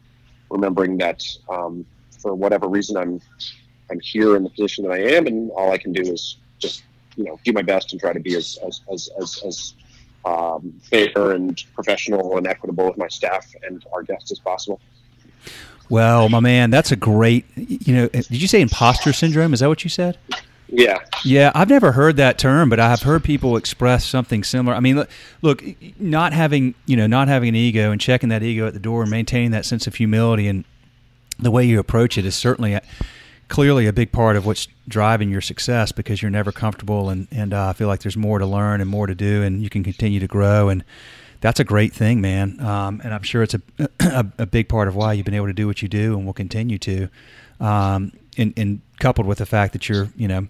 remembering 0.48 0.96
that 0.98 1.22
um, 1.48 1.84
for 2.18 2.34
whatever 2.34 2.68
reason, 2.68 2.96
I'm, 2.96 3.20
I'm 3.90 4.00
here 4.00 4.36
in 4.36 4.42
the 4.42 4.50
position 4.50 4.84
that 4.84 4.92
I 4.92 5.00
am, 5.16 5.26
and 5.26 5.50
all 5.50 5.70
I 5.70 5.78
can 5.78 5.92
do 5.92 6.02
is 6.02 6.38
just, 6.58 6.82
you 7.16 7.24
know, 7.24 7.38
do 7.44 7.52
my 7.52 7.62
best 7.62 7.92
and 7.92 8.00
try 8.00 8.12
to 8.12 8.20
be 8.20 8.34
as, 8.36 8.58
as, 8.66 8.80
as, 8.90 9.10
as, 9.20 9.42
as 9.44 9.74
um, 10.26 10.74
fair 10.82 11.32
and 11.32 11.62
professional 11.74 12.36
and 12.36 12.46
equitable 12.46 12.86
with 12.86 12.98
my 12.98 13.08
staff 13.08 13.46
and 13.62 13.84
our 13.92 14.02
guests 14.02 14.32
as 14.32 14.40
possible. 14.40 14.80
Well, 15.88 16.28
my 16.28 16.40
man, 16.40 16.70
that's 16.70 16.90
a 16.90 16.96
great. 16.96 17.46
You 17.54 17.94
know, 17.94 18.08
did 18.08 18.42
you 18.42 18.48
say 18.48 18.60
imposter 18.60 19.12
syndrome? 19.12 19.54
Is 19.54 19.60
that 19.60 19.68
what 19.68 19.84
you 19.84 19.90
said? 19.90 20.18
Yeah. 20.68 20.98
Yeah, 21.24 21.52
I've 21.54 21.68
never 21.68 21.92
heard 21.92 22.16
that 22.16 22.38
term, 22.38 22.68
but 22.68 22.80
I 22.80 22.90
have 22.90 23.02
heard 23.02 23.22
people 23.22 23.56
express 23.56 24.04
something 24.04 24.42
similar. 24.42 24.76
I 24.76 24.80
mean, 24.80 24.96
look, 24.96 25.08
look, 25.42 25.62
not 26.00 26.32
having 26.32 26.74
you 26.86 26.96
know, 26.96 27.06
not 27.06 27.28
having 27.28 27.50
an 27.50 27.54
ego 27.54 27.92
and 27.92 28.00
checking 28.00 28.30
that 28.30 28.42
ego 28.42 28.66
at 28.66 28.74
the 28.74 28.80
door 28.80 29.02
and 29.02 29.10
maintaining 29.10 29.52
that 29.52 29.64
sense 29.64 29.86
of 29.86 29.94
humility 29.94 30.48
and 30.48 30.64
the 31.38 31.52
way 31.52 31.64
you 31.64 31.78
approach 31.78 32.18
it 32.18 32.24
is 32.24 32.34
certainly 32.34 32.76
clearly 33.48 33.86
a 33.86 33.92
big 33.92 34.12
part 34.12 34.36
of 34.36 34.44
what's 34.44 34.68
driving 34.88 35.30
your 35.30 35.40
success 35.40 35.92
because 35.92 36.20
you're 36.20 36.30
never 36.30 36.52
comfortable 36.52 37.10
and 37.10 37.28
and 37.30 37.54
uh, 37.54 37.68
I 37.68 37.72
feel 37.72 37.88
like 37.88 38.00
there's 38.00 38.16
more 38.16 38.38
to 38.38 38.46
learn 38.46 38.80
and 38.80 38.90
more 38.90 39.06
to 39.06 39.14
do 39.14 39.42
and 39.42 39.62
you 39.62 39.70
can 39.70 39.84
continue 39.84 40.20
to 40.20 40.26
grow 40.26 40.68
and 40.68 40.84
that's 41.40 41.60
a 41.60 41.64
great 41.64 41.92
thing, 41.92 42.20
man. 42.20 42.58
Um, 42.60 43.00
and 43.04 43.12
I'm 43.12 43.22
sure 43.22 43.42
it's 43.42 43.54
a, 43.54 43.60
a, 44.00 44.26
a 44.38 44.46
big 44.46 44.68
part 44.68 44.88
of 44.88 44.96
why 44.96 45.12
you've 45.12 45.26
been 45.26 45.34
able 45.34 45.46
to 45.46 45.52
do 45.52 45.66
what 45.66 45.82
you 45.82 45.88
do 45.88 46.16
and 46.16 46.26
will 46.26 46.32
continue 46.32 46.78
to. 46.78 47.08
Um, 47.60 48.12
and, 48.38 48.52
and 48.56 48.80
coupled 49.00 49.26
with 49.26 49.38
the 49.38 49.46
fact 49.46 49.72
that 49.72 49.88
you're 49.88 50.08
you 50.16 50.28
know 50.28 50.46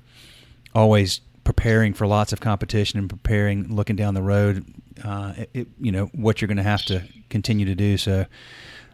always 0.75 1.21
preparing 1.45 1.95
for 1.95 2.07
lots 2.07 2.33
of 2.33 2.41
competition 2.41 2.99
and 2.99 3.09
preparing, 3.09 3.75
looking 3.75 3.95
down 3.95 4.15
the 4.15 4.23
road, 4.23 4.65
uh, 5.05 5.35
it, 5.55 5.69
you 5.81 5.93
know 5.93 6.07
what 6.07 6.41
you're 6.41 6.49
going 6.49 6.57
to 6.57 6.63
have 6.63 6.85
to 6.87 7.03
continue 7.31 7.65
to 7.67 7.75
do. 7.75 7.97
So 7.97 8.27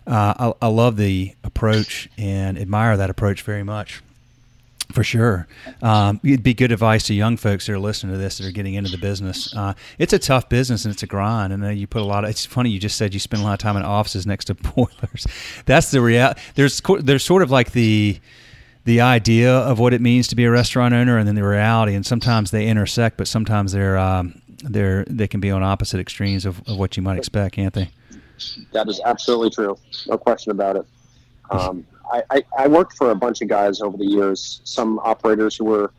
uh, 0.07 0.53
I, 0.61 0.67
I, 0.67 0.69
love 0.69 0.97
the 0.97 1.35
approach 1.45 2.09
and 2.19 2.59
admire 2.59 2.97
that 2.97 3.11
approach 3.11 3.43
very 3.43 3.63
much. 3.63 4.03
For 4.93 5.05
sure, 5.05 5.47
um, 5.81 6.21
it'd 6.23 6.43
be 6.43 6.53
good 6.53 6.71
advice 6.71 7.05
to 7.05 7.15
young 7.15 7.39
folks 7.39 7.67
that 7.67 7.73
are 7.73 7.79
listening 7.79 8.13
to 8.13 8.19
this 8.19 8.37
that 8.37 8.47
are 8.47 8.51
getting 8.51 8.75
into 8.75 8.91
the 8.91 8.99
business. 8.99 9.55
Uh, 9.57 9.73
it's 9.99 10.13
a 10.13 10.19
tough 10.19 10.51
business 10.51 10.85
and 10.85 10.93
it's 10.93 11.03
a 11.03 11.07
grind, 11.07 11.51
and 11.51 11.79
you 11.79 11.87
put 11.87 12.03
a 12.03 12.05
lot 12.05 12.25
of. 12.25 12.31
It's 12.31 12.45
funny 12.45 12.69
you 12.69 12.79
just 12.79 12.97
said 12.97 13.15
you 13.15 13.21
spend 13.21 13.43
a 13.43 13.47
lot 13.47 13.55
of 13.55 13.59
time 13.59 13.79
in 13.79 13.85
offices 13.85 14.27
next 14.27 14.47
to 14.47 14.55
boilers. 14.75 15.27
That's 15.65 15.91
the 15.93 16.03
reality. 16.03 16.43
There's 16.57 16.83
there's 17.01 17.25
sort 17.25 17.43
of 17.43 17.51
like 17.51 17.73
the 17.73 18.21
the 18.85 19.01
idea 19.01 19.53
of 19.53 19.79
what 19.79 19.95
it 19.95 20.01
means 20.01 20.29
to 20.29 20.37
be 20.37 20.45
a 20.45 20.51
restaurant 20.51 20.93
owner 20.93 21.17
and 21.17 21.27
then 21.27 21.37
the 21.37 21.45
reality. 21.45 21.95
And 21.95 22.05
sometimes 22.05 22.51
they 22.51 22.67
intersect, 22.67 23.17
but 23.17 23.29
sometimes 23.29 23.73
they're 23.73 23.97
um, 23.97 24.43
they're 24.63 25.05
they 25.05 25.29
can 25.29 25.41
be 25.41 25.51
on 25.51 25.63
opposite 25.63 26.01
extremes 26.01 26.45
of, 26.45 26.61
of 26.69 26.79
what 26.79 26.97
you 26.97 27.03
might 27.03 27.19
expect, 27.19 27.55
can't 27.55 27.75
they? 27.75 27.91
That 28.73 28.89
is 28.89 29.01
absolutely 29.05 29.51
true. 29.51 29.77
No 30.07 30.19
question 30.19 30.53
about 30.53 30.77
it. 30.77 30.87
Um, 31.51 31.87
I, 32.11 32.23
I, 32.31 32.45
I, 32.59 32.69
worked 32.69 32.97
for 32.97 33.11
a 33.11 33.15
bunch 33.15 33.43
of 33.43 33.49
guys 33.49 33.81
over 33.81 33.97
the 33.97 34.07
years. 34.07 34.61
Some 34.65 34.99
operators 35.01 35.57
who 35.57 35.65
were 35.65 35.93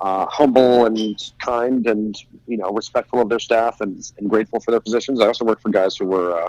uh, 0.00 0.26
humble 0.26 0.86
and 0.86 1.32
kind, 1.38 1.86
and 1.86 2.16
you 2.46 2.56
know 2.56 2.70
respectful 2.70 3.20
of 3.20 3.28
their 3.28 3.38
staff 3.38 3.80
and, 3.80 4.10
and 4.18 4.28
grateful 4.28 4.60
for 4.60 4.70
their 4.70 4.80
positions. 4.80 5.20
I 5.20 5.26
also 5.26 5.44
worked 5.44 5.62
for 5.62 5.70
guys 5.70 5.96
who 5.96 6.06
were 6.06 6.32
uh, 6.42 6.48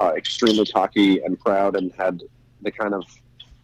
uh, 0.00 0.12
extremely 0.16 0.66
cocky 0.66 1.20
and 1.22 1.38
proud 1.38 1.76
and 1.76 1.92
had 1.92 2.22
the 2.62 2.70
kind 2.70 2.94
of 2.94 3.04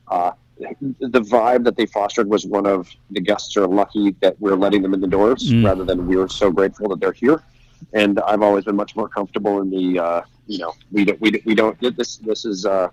uh, 0.08 0.32
the 0.58 1.20
vibe 1.20 1.64
that 1.64 1.76
they 1.76 1.86
fostered 1.86 2.28
was 2.28 2.46
one 2.46 2.66
of 2.66 2.88
the 3.10 3.20
guests 3.20 3.56
are 3.56 3.66
lucky 3.66 4.14
that 4.20 4.38
we're 4.40 4.56
letting 4.56 4.82
them 4.82 4.94
in 4.94 5.00
the 5.00 5.06
doors 5.06 5.50
mm. 5.50 5.64
rather 5.64 5.84
than 5.84 6.06
we 6.06 6.16
are 6.16 6.28
so 6.28 6.50
grateful 6.50 6.88
that 6.88 7.00
they're 7.00 7.12
here. 7.12 7.42
And 7.92 8.20
I've 8.20 8.42
always 8.42 8.64
been 8.64 8.76
much 8.76 8.94
more 8.96 9.08
comfortable 9.08 9.60
in 9.60 9.70
the, 9.70 9.98
uh, 9.98 10.22
you 10.46 10.58
know, 10.58 10.74
we 10.92 11.04
don't, 11.04 11.20
we, 11.20 11.42
we 11.44 11.54
don't, 11.54 11.78
this, 11.96 12.16
this 12.18 12.44
is, 12.44 12.66
uh, 12.66 12.88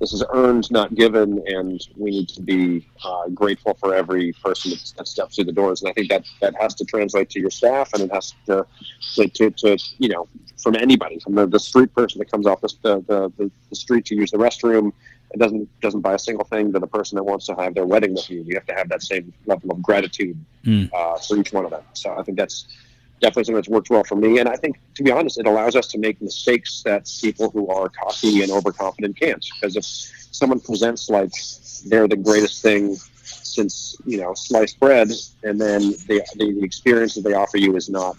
this 0.00 0.12
is 0.12 0.22
earned, 0.32 0.70
not 0.70 0.94
given, 0.94 1.42
and 1.46 1.80
we 1.96 2.10
need 2.10 2.28
to 2.28 2.40
be 2.40 2.86
uh, 3.04 3.28
grateful 3.30 3.74
for 3.74 3.94
every 3.94 4.32
person 4.44 4.70
that 4.96 5.08
steps 5.08 5.34
through 5.34 5.44
the 5.44 5.52
doors. 5.52 5.82
And 5.82 5.90
I 5.90 5.92
think 5.92 6.08
that 6.10 6.24
that 6.40 6.54
has 6.60 6.74
to 6.76 6.84
translate 6.84 7.30
to 7.30 7.40
your 7.40 7.50
staff, 7.50 7.92
and 7.94 8.02
it 8.02 8.12
has 8.12 8.32
to, 8.46 8.64
to, 9.16 9.28
to, 9.28 9.50
to 9.50 9.78
you 9.98 10.08
know, 10.08 10.28
from 10.62 10.76
anybody, 10.76 11.18
from 11.18 11.34
the, 11.34 11.46
the 11.46 11.58
street 11.58 11.92
person 11.94 12.20
that 12.20 12.30
comes 12.30 12.46
off 12.46 12.60
the, 12.60 12.68
the, 12.82 13.32
the, 13.36 13.50
the 13.70 13.76
street 13.76 14.04
to 14.06 14.14
use 14.14 14.30
the 14.30 14.38
restroom, 14.38 14.92
it 15.32 15.38
doesn't 15.38 15.68
doesn't 15.80 16.00
buy 16.00 16.14
a 16.14 16.18
single 16.18 16.44
thing 16.44 16.72
to 16.72 16.78
the 16.78 16.86
person 16.86 17.16
that 17.16 17.22
wants 17.22 17.46
to 17.46 17.54
have 17.54 17.74
their 17.74 17.84
wedding 17.84 18.14
with 18.14 18.30
you. 18.30 18.42
You 18.46 18.54
have 18.54 18.66
to 18.66 18.74
have 18.74 18.88
that 18.88 19.02
same 19.02 19.32
level 19.46 19.70
of 19.70 19.82
gratitude 19.82 20.42
mm. 20.64 20.88
uh, 20.94 21.18
for 21.18 21.36
each 21.36 21.52
one 21.52 21.64
of 21.64 21.70
them. 21.70 21.82
So 21.92 22.16
I 22.16 22.22
think 22.22 22.38
that's 22.38 22.66
definitely 23.20 23.44
something 23.44 23.56
that's 23.56 23.68
worked 23.68 23.90
well 23.90 24.04
for 24.04 24.16
me. 24.16 24.38
And 24.38 24.48
I 24.48 24.56
think, 24.56 24.78
to 24.94 25.02
be 25.02 25.10
honest, 25.10 25.38
it 25.38 25.46
allows 25.46 25.76
us 25.76 25.86
to 25.88 25.98
make 25.98 26.20
mistakes 26.20 26.82
that 26.84 27.10
people 27.20 27.50
who 27.50 27.68
are 27.68 27.88
cocky 27.88 28.42
and 28.42 28.50
overconfident 28.50 29.18
can't. 29.18 29.44
Because 29.54 29.76
if 29.76 29.84
someone 29.84 30.60
presents 30.60 31.08
like 31.08 31.32
they're 31.86 32.08
the 32.08 32.16
greatest 32.16 32.62
thing 32.62 32.96
since 33.22 33.96
you 34.04 34.18
know 34.18 34.34
sliced 34.34 34.78
bread, 34.80 35.10
and 35.42 35.60
then 35.60 35.80
the 36.06 36.24
the, 36.36 36.62
experience 36.62 37.14
that 37.14 37.22
they 37.22 37.34
offer 37.34 37.58
you 37.58 37.76
is 37.76 37.88
not 37.88 38.16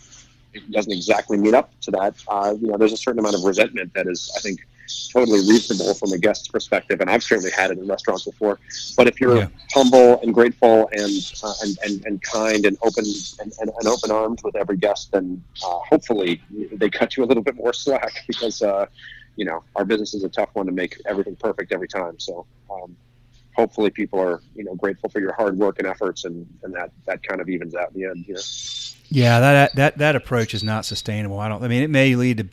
it 0.53 0.69
doesn't 0.71 0.91
exactly 0.91 1.37
meet 1.37 1.53
up 1.53 1.71
to 1.81 1.91
that. 1.91 2.15
Uh, 2.27 2.55
you 2.59 2.67
know, 2.67 2.77
there's 2.77 2.93
a 2.93 2.97
certain 2.97 3.19
amount 3.19 3.35
of 3.35 3.43
resentment 3.43 3.93
that 3.93 4.07
is, 4.07 4.31
I 4.35 4.39
think, 4.39 4.65
totally 5.11 5.39
reasonable 5.39 5.93
from 5.93 6.11
a 6.11 6.17
guest's 6.17 6.47
perspective, 6.47 7.01
and 7.01 7.09
I've 7.09 7.23
certainly 7.23 7.51
had 7.51 7.71
it 7.71 7.77
in 7.77 7.87
restaurants 7.87 8.25
before. 8.25 8.59
But 8.95 9.07
if 9.07 9.19
you're 9.19 9.37
yeah. 9.37 9.47
humble 9.73 10.19
and 10.21 10.33
grateful 10.33 10.89
and, 10.91 11.33
uh, 11.43 11.53
and, 11.63 11.77
and 11.83 12.05
and 12.05 12.21
kind 12.21 12.65
and 12.65 12.77
open 12.81 13.05
and, 13.39 13.53
and, 13.59 13.71
and 13.77 13.87
open 13.87 14.11
armed 14.11 14.39
with 14.43 14.55
every 14.55 14.77
guest, 14.77 15.11
then 15.11 15.43
uh, 15.63 15.79
hopefully 15.89 16.41
they 16.73 16.89
cut 16.89 17.17
you 17.17 17.23
a 17.23 17.27
little 17.27 17.43
bit 17.43 17.55
more 17.55 17.73
slack 17.83 18.23
because 18.27 18.61
uh, 18.61 18.85
you 19.35 19.45
know 19.45 19.63
our 19.75 19.85
business 19.85 20.13
is 20.13 20.23
a 20.23 20.29
tough 20.29 20.49
one 20.53 20.65
to 20.65 20.71
make 20.71 20.97
everything 21.05 21.35
perfect 21.35 21.71
every 21.71 21.87
time. 21.87 22.19
So. 22.19 22.45
Um, 22.69 22.95
hopefully 23.55 23.89
people 23.89 24.19
are 24.19 24.41
you 24.55 24.63
know 24.63 24.73
grateful 24.75 25.09
for 25.09 25.19
your 25.19 25.33
hard 25.33 25.57
work 25.57 25.79
and 25.79 25.87
efforts 25.87 26.23
and, 26.23 26.47
and 26.63 26.73
that 26.73 26.91
that 27.05 27.21
kind 27.23 27.41
of 27.41 27.49
evens 27.49 27.75
out 27.75 27.91
in 27.91 27.99
the 27.99 28.07
end 28.07 28.23
you 28.25 28.33
know 28.33 28.39
yeah 29.09 29.39
that 29.39 29.75
that 29.75 29.97
that 29.97 30.15
approach 30.15 30.53
is 30.53 30.63
not 30.63 30.85
sustainable 30.85 31.39
i 31.39 31.49
don't 31.49 31.61
i 31.61 31.67
mean 31.67 31.81
it 31.81 31.89
may 31.89 32.15
lead 32.15 32.37
to 32.37 32.47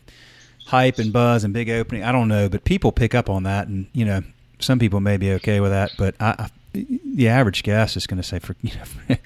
hype 0.66 0.98
and 0.98 1.12
buzz 1.12 1.44
and 1.44 1.54
big 1.54 1.70
opening. 1.70 2.02
I 2.04 2.12
don't 2.12 2.28
know, 2.28 2.48
but 2.48 2.64
people 2.64 2.92
pick 2.92 3.14
up 3.14 3.30
on 3.30 3.44
that, 3.44 3.68
and 3.68 3.86
you 3.92 4.04
know, 4.04 4.22
some 4.58 4.78
people 4.78 5.00
may 5.00 5.16
be 5.16 5.32
okay 5.32 5.60
with 5.60 5.70
that, 5.70 5.92
but 5.98 6.14
I, 6.20 6.34
I 6.38 6.50
the 6.72 7.28
average 7.28 7.62
guest 7.62 7.96
is 7.96 8.06
going 8.06 8.18
to 8.18 8.22
say, 8.22 8.38
"For 8.38 8.54
you 8.62 8.72
know, 8.74 9.16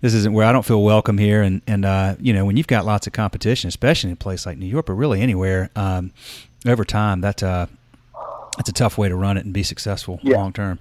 this 0.00 0.14
isn't 0.14 0.32
where 0.32 0.46
I 0.46 0.52
don't 0.52 0.64
feel 0.64 0.82
welcome 0.82 1.18
here." 1.18 1.42
And 1.42 1.62
and 1.66 1.84
uh, 1.84 2.16
you 2.20 2.32
know, 2.32 2.44
when 2.44 2.56
you've 2.56 2.66
got 2.66 2.86
lots 2.86 3.06
of 3.06 3.12
competition, 3.12 3.68
especially 3.68 4.10
in 4.10 4.14
a 4.14 4.16
place 4.16 4.46
like 4.46 4.58
New 4.58 4.66
York, 4.66 4.86
but 4.86 4.94
really 4.94 5.20
anywhere, 5.20 5.70
um, 5.76 6.12
over 6.66 6.84
time, 6.84 7.20
that's 7.20 7.42
uh, 7.42 7.66
that's 8.56 8.68
a 8.68 8.72
tough 8.72 8.98
way 8.98 9.08
to 9.08 9.16
run 9.16 9.36
it 9.36 9.44
and 9.44 9.52
be 9.52 9.62
successful 9.62 10.18
yeah. 10.22 10.36
long 10.36 10.52
term. 10.52 10.78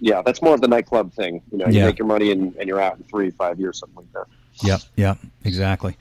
Yeah, 0.00 0.22
that's 0.22 0.42
more 0.42 0.54
of 0.54 0.60
the 0.60 0.68
nightclub 0.68 1.12
thing. 1.12 1.42
You 1.50 1.58
know, 1.58 1.66
you 1.66 1.78
yeah. 1.78 1.86
make 1.86 1.98
your 1.98 2.06
money 2.06 2.32
and, 2.32 2.54
and 2.56 2.68
you're 2.68 2.80
out 2.80 2.96
in 2.96 3.04
three, 3.04 3.30
five 3.30 3.58
years, 3.60 3.78
something 3.78 3.96
like 3.96 4.12
that. 4.12 4.26
Yep, 4.64 4.80
yep, 4.96 5.18
exactly. 5.44 5.96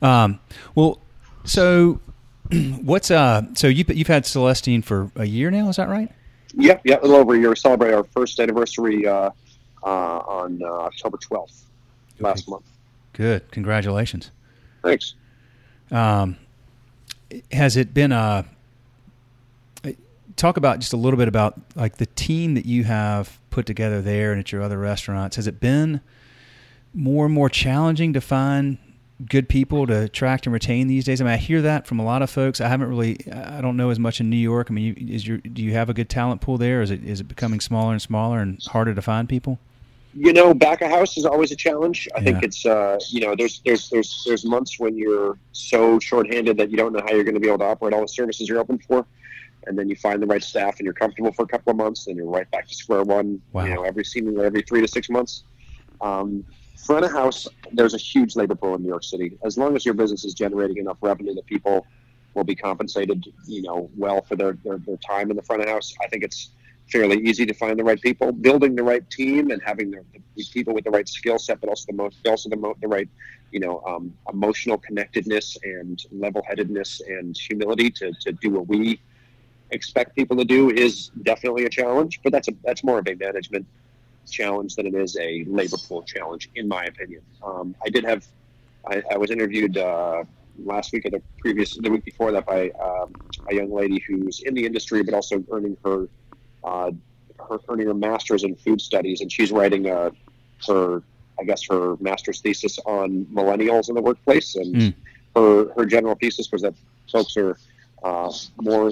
Um, 0.00 0.40
well, 0.74 1.00
so 1.44 2.00
What's 2.82 3.10
uh? 3.10 3.42
So 3.54 3.66
you 3.66 3.84
you've 3.88 4.06
had 4.08 4.24
Celestine 4.24 4.82
for 4.82 5.10
a 5.16 5.24
year 5.24 5.50
now, 5.50 5.68
is 5.68 5.76
that 5.76 5.88
right? 5.88 6.10
Yep, 6.54 6.82
yeah, 6.84 6.98
a 7.00 7.02
little 7.02 7.16
over 7.16 7.34
a 7.34 7.38
year. 7.38 7.50
We 7.50 7.56
celebrate 7.56 7.92
our 7.92 8.04
first 8.04 8.38
anniversary 8.40 9.06
uh, 9.06 9.30
uh, 9.82 9.86
on 9.86 10.62
uh, 10.62 10.66
October 10.66 11.18
twelfth 11.18 11.66
okay. 12.14 12.24
last 12.24 12.48
month. 12.48 12.64
Good, 13.12 13.50
congratulations. 13.50 14.30
Thanks. 14.82 15.14
Um, 15.90 16.36
has 17.50 17.76
it 17.76 17.92
been 17.92 18.12
a 18.12 18.16
uh, 18.16 18.42
talk 20.36 20.56
about 20.56 20.78
just 20.78 20.92
a 20.92 20.96
little 20.96 21.18
bit 21.18 21.28
about 21.28 21.60
like 21.74 21.96
the 21.96 22.06
team 22.06 22.54
that 22.54 22.66
you 22.66 22.84
have 22.84 23.40
put 23.50 23.66
together 23.66 24.00
there 24.00 24.32
and 24.32 24.40
at 24.40 24.52
your 24.52 24.62
other 24.62 24.78
restaurants? 24.78 25.36
Has 25.36 25.46
it 25.46 25.60
been 25.60 26.00
more 26.94 27.26
and 27.26 27.34
more 27.34 27.48
challenging 27.48 28.12
to 28.12 28.20
find 28.20 28.78
good 29.24 29.48
people 29.48 29.86
to 29.86 30.04
attract 30.04 30.46
and 30.46 30.52
retain 30.52 30.88
these 30.88 31.04
days? 31.04 31.20
I 31.20 31.24
mean, 31.24 31.32
I 31.32 31.38
hear 31.38 31.62
that 31.62 31.86
from 31.86 31.98
a 31.98 32.04
lot 32.04 32.22
of 32.22 32.30
folks. 32.30 32.60
I 32.60 32.68
haven't 32.68 32.88
really, 32.88 33.18
I 33.32 33.60
don't 33.60 33.76
know 33.76 33.90
as 33.90 33.98
much 33.98 34.20
in 34.20 34.28
New 34.28 34.36
York. 34.36 34.68
I 34.70 34.74
mean, 34.74 34.94
is 35.08 35.26
your 35.26 35.38
do 35.38 35.62
you 35.62 35.72
have 35.72 35.88
a 35.88 35.94
good 35.94 36.08
talent 36.08 36.40
pool 36.40 36.58
there? 36.58 36.82
Is 36.82 36.90
it 36.90 37.04
is 37.04 37.20
it 37.20 37.24
becoming 37.24 37.60
smaller 37.60 37.92
and 37.92 38.02
smaller 38.02 38.40
and 38.40 38.62
harder 38.66 38.94
to 38.94 39.02
find 39.02 39.28
people? 39.28 39.58
You 40.14 40.32
know, 40.32 40.54
back 40.54 40.80
of 40.80 40.90
house 40.90 41.18
is 41.18 41.26
always 41.26 41.52
a 41.52 41.56
challenge. 41.56 42.08
I 42.14 42.20
yeah. 42.20 42.24
think 42.24 42.42
it's 42.42 42.64
uh, 42.64 42.98
you 43.08 43.20
know, 43.20 43.34
there's 43.36 43.60
there's 43.64 43.90
there's 43.90 44.24
there's 44.26 44.44
months 44.44 44.78
when 44.78 44.96
you're 44.96 45.38
so 45.52 45.98
shorthanded 45.98 46.56
that 46.58 46.70
you 46.70 46.76
don't 46.76 46.92
know 46.92 47.02
how 47.04 47.14
you're 47.14 47.24
going 47.24 47.34
to 47.34 47.40
be 47.40 47.48
able 47.48 47.58
to 47.58 47.64
operate 47.64 47.94
all 47.94 48.02
the 48.02 48.08
services 48.08 48.48
you're 48.48 48.60
open 48.60 48.78
for. 48.78 49.06
And 49.66 49.76
then 49.76 49.88
you 49.88 49.96
find 49.96 50.22
the 50.22 50.26
right 50.26 50.44
staff 50.44 50.78
and 50.78 50.84
you're 50.84 50.94
comfortable 50.94 51.32
for 51.32 51.42
a 51.42 51.46
couple 51.48 51.72
of 51.72 51.76
months, 51.76 52.06
and 52.06 52.16
you're 52.16 52.30
right 52.30 52.48
back 52.50 52.68
to 52.68 52.74
square 52.74 53.02
one. 53.02 53.42
Wow. 53.52 53.64
You 53.64 53.74
know, 53.74 53.82
every 53.82 54.04
seemingly 54.04 54.44
every 54.44 54.62
three 54.62 54.80
to 54.80 54.88
six 54.88 55.10
months. 55.10 55.42
Um, 56.00 56.44
front 56.76 57.04
of 57.04 57.12
house, 57.12 57.48
there's 57.72 57.94
a 57.94 57.98
huge 57.98 58.36
labor 58.36 58.54
pool 58.54 58.74
in 58.74 58.82
New 58.82 58.88
York 58.88 59.04
City. 59.04 59.38
As 59.44 59.56
long 59.58 59.76
as 59.76 59.84
your 59.84 59.94
business 59.94 60.24
is 60.24 60.34
generating 60.34 60.78
enough 60.78 60.98
revenue 61.00 61.34
that 61.34 61.46
people 61.46 61.86
will 62.34 62.44
be 62.44 62.54
compensated, 62.54 63.24
you 63.46 63.62
know, 63.62 63.90
well 63.96 64.22
for 64.22 64.36
their, 64.36 64.58
their, 64.64 64.78
their 64.78 64.96
time 64.98 65.30
in 65.30 65.36
the 65.36 65.42
front 65.42 65.62
of 65.62 65.68
house, 65.68 65.94
I 66.02 66.06
think 66.06 66.22
it's 66.22 66.50
fairly 66.90 67.18
easy 67.18 67.46
to 67.46 67.54
find 67.54 67.78
the 67.78 67.84
right 67.84 68.00
people. 68.00 68.30
Building 68.30 68.74
the 68.76 68.82
right 68.82 69.08
team 69.10 69.50
and 69.50 69.60
having 69.64 69.90
the, 69.90 70.04
the 70.36 70.44
people 70.52 70.74
with 70.74 70.84
the 70.84 70.90
right 70.90 71.08
skill 71.08 71.38
set, 71.38 71.60
but 71.60 71.68
also 71.68 71.86
the 71.88 71.96
most, 71.96 72.26
also 72.26 72.48
the, 72.48 72.56
mo- 72.56 72.76
the 72.80 72.88
right, 72.88 73.08
you 73.50 73.58
know, 73.58 73.82
um, 73.86 74.14
emotional 74.32 74.78
connectedness 74.78 75.56
and 75.64 76.04
level-headedness 76.12 77.00
and 77.08 77.36
humility 77.36 77.90
to, 77.90 78.12
to 78.20 78.32
do 78.32 78.50
what 78.50 78.68
we 78.68 79.00
expect 79.70 80.14
people 80.14 80.36
to 80.36 80.44
do 80.44 80.70
is 80.70 81.10
definitely 81.22 81.64
a 81.64 81.68
challenge. 81.68 82.20
But 82.22 82.32
that's 82.32 82.48
a 82.48 82.52
that's 82.62 82.84
more 82.84 82.98
of 82.98 83.08
a 83.08 83.14
management 83.14 83.66
challenge 84.30 84.76
than 84.76 84.86
it 84.86 84.94
is 84.94 85.16
a 85.16 85.44
labor 85.44 85.76
pool 85.76 86.02
challenge, 86.02 86.50
in 86.54 86.68
my 86.68 86.84
opinion. 86.84 87.22
Um, 87.42 87.74
I 87.84 87.88
did 87.88 88.04
have, 88.04 88.26
I, 88.86 89.02
I 89.10 89.16
was 89.16 89.30
interviewed 89.30 89.76
uh, 89.76 90.24
last 90.64 90.92
week 90.92 91.06
or 91.06 91.10
the 91.10 91.22
previous, 91.38 91.76
the 91.76 91.90
week 91.90 92.04
before 92.04 92.32
that 92.32 92.46
by 92.46 92.70
um, 92.70 93.14
a 93.50 93.54
young 93.54 93.72
lady 93.72 94.02
who's 94.06 94.40
in 94.40 94.54
the 94.54 94.64
industry 94.64 95.02
but 95.02 95.14
also 95.14 95.44
earning 95.50 95.76
her, 95.84 96.08
uh, 96.64 96.90
her 97.48 97.58
earning 97.68 97.86
her 97.86 97.94
master's 97.94 98.44
in 98.44 98.56
food 98.56 98.80
studies, 98.80 99.20
and 99.20 99.30
she's 99.30 99.52
writing 99.52 99.88
uh, 99.88 100.10
her, 100.66 101.02
I 101.38 101.44
guess, 101.44 101.62
her 101.68 101.96
master's 102.00 102.40
thesis 102.40 102.78
on 102.86 103.26
millennials 103.26 103.88
in 103.88 103.94
the 103.94 104.02
workplace, 104.02 104.56
and 104.56 104.74
mm. 104.74 104.94
her 105.34 105.72
her 105.74 105.84
general 105.84 106.14
thesis 106.14 106.50
was 106.50 106.62
that 106.62 106.74
folks 107.10 107.36
are 107.36 107.58
uh, 108.02 108.32
more, 108.60 108.90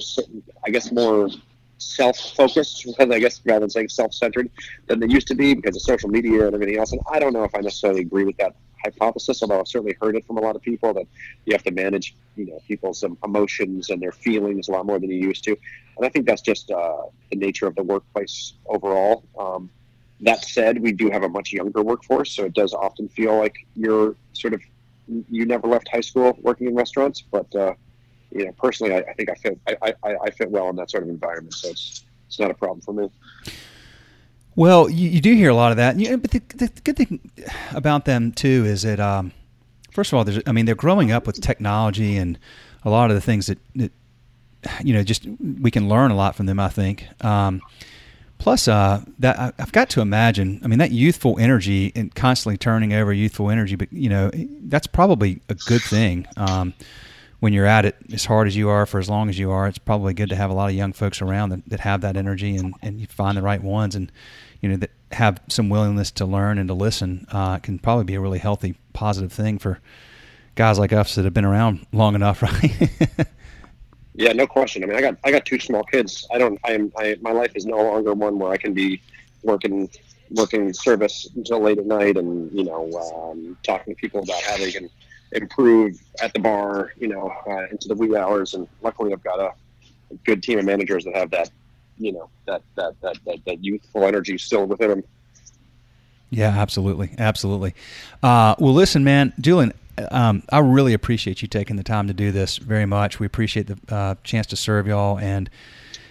I 0.66 0.70
guess, 0.70 0.92
more 0.92 1.28
self-focused, 1.78 2.88
I 2.98 3.18
guess, 3.18 3.40
rather 3.44 3.60
than 3.60 3.70
saying 3.70 3.88
self-centered 3.88 4.50
than 4.86 5.00
they 5.00 5.08
used 5.08 5.28
to 5.28 5.34
be 5.34 5.54
because 5.54 5.76
of 5.76 5.82
social 5.82 6.08
media 6.08 6.46
and 6.46 6.54
everything 6.54 6.78
else. 6.78 6.92
And 6.92 7.00
I 7.10 7.18
don't 7.18 7.32
know 7.32 7.44
if 7.44 7.54
I 7.54 7.60
necessarily 7.60 8.00
agree 8.00 8.24
with 8.24 8.36
that 8.38 8.54
hypothesis, 8.84 9.42
although 9.42 9.60
I've 9.60 9.68
certainly 9.68 9.96
heard 10.00 10.16
it 10.16 10.26
from 10.26 10.36
a 10.36 10.40
lot 10.40 10.56
of 10.56 10.62
people 10.62 10.92
that 10.94 11.06
you 11.46 11.54
have 11.54 11.62
to 11.64 11.70
manage, 11.70 12.14
you 12.36 12.46
know, 12.46 12.60
people's 12.66 13.02
emotions 13.24 13.90
and 13.90 14.00
their 14.00 14.12
feelings 14.12 14.68
a 14.68 14.72
lot 14.72 14.86
more 14.86 14.98
than 14.98 15.10
you 15.10 15.18
used 15.18 15.44
to. 15.44 15.56
And 15.96 16.06
I 16.06 16.08
think 16.08 16.26
that's 16.26 16.42
just 16.42 16.70
uh, 16.70 17.02
the 17.30 17.36
nature 17.36 17.66
of 17.66 17.74
the 17.74 17.82
workplace 17.82 18.54
overall. 18.66 19.24
Um, 19.38 19.70
that 20.20 20.44
said, 20.44 20.80
we 20.80 20.92
do 20.92 21.10
have 21.10 21.22
a 21.22 21.28
much 21.28 21.52
younger 21.52 21.82
workforce, 21.82 22.32
so 22.32 22.44
it 22.44 22.54
does 22.54 22.72
often 22.72 23.08
feel 23.08 23.36
like 23.36 23.56
you're 23.74 24.16
sort 24.32 24.54
of 24.54 24.62
you 25.30 25.44
never 25.44 25.68
left 25.68 25.88
high 25.88 26.00
school 26.00 26.38
working 26.40 26.66
in 26.68 26.74
restaurants, 26.74 27.20
but 27.20 27.54
uh, 27.54 27.74
you 28.34 28.46
know, 28.46 28.52
personally, 28.52 28.94
I, 28.94 28.98
I 28.98 29.12
think 29.14 29.30
I 29.30 29.34
fit 29.34 29.58
I, 29.66 29.94
I, 30.02 30.16
I, 30.24 30.30
fit 30.30 30.50
well 30.50 30.68
in 30.68 30.76
that 30.76 30.90
sort 30.90 31.04
of 31.04 31.08
environment, 31.08 31.54
so 31.54 31.68
it's 31.68 32.04
it's 32.26 32.38
not 32.38 32.50
a 32.50 32.54
problem 32.54 32.80
for 32.80 32.92
me. 32.92 33.10
Well, 34.56 34.88
you, 34.88 35.08
you 35.08 35.20
do 35.20 35.34
hear 35.34 35.50
a 35.50 35.54
lot 35.54 35.70
of 35.70 35.76
that, 35.78 35.98
you, 35.98 36.16
but 36.16 36.30
the, 36.30 36.42
the, 36.54 36.70
good 36.84 36.96
thing 36.96 37.18
about 37.72 38.04
them 38.04 38.32
too 38.32 38.64
is 38.66 38.82
that 38.82 39.00
um, 39.00 39.32
first 39.92 40.12
of 40.12 40.18
all, 40.18 40.24
there's 40.24 40.42
I 40.46 40.52
mean 40.52 40.66
they're 40.66 40.74
growing 40.74 41.12
up 41.12 41.26
with 41.26 41.40
technology 41.40 42.16
and 42.16 42.38
a 42.84 42.90
lot 42.90 43.10
of 43.10 43.16
the 43.16 43.20
things 43.20 43.46
that, 43.46 43.58
that 43.76 43.92
you 44.82 44.92
know 44.92 45.02
just 45.02 45.26
we 45.60 45.70
can 45.70 45.88
learn 45.88 46.10
a 46.10 46.16
lot 46.16 46.34
from 46.34 46.46
them. 46.46 46.60
I 46.60 46.68
think. 46.68 47.06
Um, 47.24 47.62
Plus, 48.38 48.68
uh, 48.68 49.02
that 49.20 49.38
I- 49.38 49.52
I've 49.58 49.72
got 49.72 49.88
to 49.90 50.02
imagine. 50.02 50.60
I 50.62 50.66
mean, 50.66 50.78
that 50.78 50.90
youthful 50.90 51.38
energy 51.38 51.92
and 51.96 52.14
constantly 52.14 52.58
turning 52.58 52.92
over 52.92 53.10
youthful 53.10 53.48
energy, 53.48 53.74
but 53.74 53.90
you 53.90 54.10
know, 54.10 54.30
that's 54.64 54.86
probably 54.86 55.40
a 55.48 55.54
good 55.54 55.80
thing. 55.80 56.26
Um, 56.36 56.74
when 57.44 57.52
you're 57.52 57.66
at 57.66 57.84
it 57.84 57.94
as 58.10 58.24
hard 58.24 58.46
as 58.46 58.56
you 58.56 58.70
are 58.70 58.86
for 58.86 58.98
as 58.98 59.10
long 59.10 59.28
as 59.28 59.38
you 59.38 59.50
are, 59.50 59.68
it's 59.68 59.76
probably 59.76 60.14
good 60.14 60.30
to 60.30 60.34
have 60.34 60.48
a 60.48 60.54
lot 60.54 60.70
of 60.70 60.74
young 60.74 60.94
folks 60.94 61.20
around 61.20 61.50
that, 61.50 61.60
that 61.68 61.80
have 61.80 62.00
that 62.00 62.16
energy 62.16 62.56
and, 62.56 62.74
and 62.80 62.98
you 62.98 63.06
find 63.06 63.36
the 63.36 63.42
right 63.42 63.62
ones 63.62 63.94
and 63.94 64.10
you 64.62 64.68
know 64.70 64.76
that 64.76 64.90
have 65.12 65.38
some 65.50 65.68
willingness 65.68 66.10
to 66.10 66.24
learn 66.24 66.56
and 66.56 66.68
to 66.68 66.74
listen. 66.74 67.26
Uh, 67.30 67.58
can 67.58 67.78
probably 67.78 68.04
be 68.04 68.14
a 68.14 68.20
really 68.20 68.38
healthy, 68.38 68.76
positive 68.94 69.30
thing 69.30 69.58
for 69.58 69.78
guys 70.54 70.78
like 70.78 70.90
us 70.94 71.16
that 71.16 71.26
have 71.26 71.34
been 71.34 71.44
around 71.44 71.86
long 71.92 72.14
enough, 72.14 72.40
right? 72.42 72.88
Yeah, 74.14 74.32
no 74.32 74.46
question. 74.46 74.82
I 74.82 74.86
mean, 74.86 74.96
I 74.96 75.02
got 75.02 75.18
I 75.22 75.30
got 75.30 75.44
two 75.44 75.60
small 75.60 75.84
kids. 75.84 76.26
I 76.32 76.38
don't. 76.38 76.58
I 76.64 76.72
am. 76.72 76.92
I 76.96 77.18
my 77.20 77.32
life 77.32 77.52
is 77.56 77.66
no 77.66 77.76
longer 77.76 78.14
one 78.14 78.38
where 78.38 78.52
I 78.52 78.56
can 78.56 78.72
be 78.72 79.02
working 79.42 79.90
working 80.30 80.72
service 80.72 81.28
until 81.36 81.60
late 81.60 81.76
at 81.76 81.84
night 81.84 82.16
and 82.16 82.50
you 82.52 82.64
know 82.64 82.90
um, 83.12 83.58
talking 83.62 83.94
to 83.94 84.00
people 84.00 84.22
about 84.22 84.40
how 84.44 84.56
they 84.56 84.72
can 84.72 84.88
improve 85.34 86.00
at 86.22 86.32
the 86.32 86.40
bar. 86.40 86.92
You 86.98 87.08
know, 87.08 87.32
uh, 87.46 87.66
into 87.70 87.88
the 87.88 87.94
wee 87.94 88.16
hours. 88.16 88.54
And 88.54 88.68
luckily, 88.82 89.12
I've 89.12 89.22
got 89.22 89.40
a, 89.40 89.52
good 90.24 90.44
team 90.44 90.60
of 90.60 90.64
managers 90.64 91.04
that 91.04 91.16
have 91.16 91.30
that. 91.30 91.50
You 91.98 92.12
know, 92.12 92.30
that 92.46 92.62
that 92.76 93.00
that 93.02 93.16
that, 93.24 93.38
that 93.46 93.64
youthful 93.64 94.04
energy 94.04 94.38
still 94.38 94.66
within 94.66 94.90
them. 94.90 95.04
Yeah, 96.30 96.48
absolutely, 96.48 97.10
absolutely. 97.18 97.74
Uh, 98.22 98.56
well, 98.58 98.72
listen, 98.72 99.04
man, 99.04 99.32
Julian, 99.38 99.72
um, 100.10 100.42
I 100.50 100.58
really 100.58 100.92
appreciate 100.92 101.42
you 101.42 101.48
taking 101.48 101.76
the 101.76 101.84
time 101.84 102.08
to 102.08 102.14
do 102.14 102.32
this 102.32 102.56
very 102.56 102.86
much. 102.86 103.20
We 103.20 103.26
appreciate 103.26 103.68
the 103.68 103.94
uh, 103.94 104.14
chance 104.24 104.46
to 104.48 104.56
serve 104.56 104.88
y'all, 104.88 105.18
and 105.18 105.48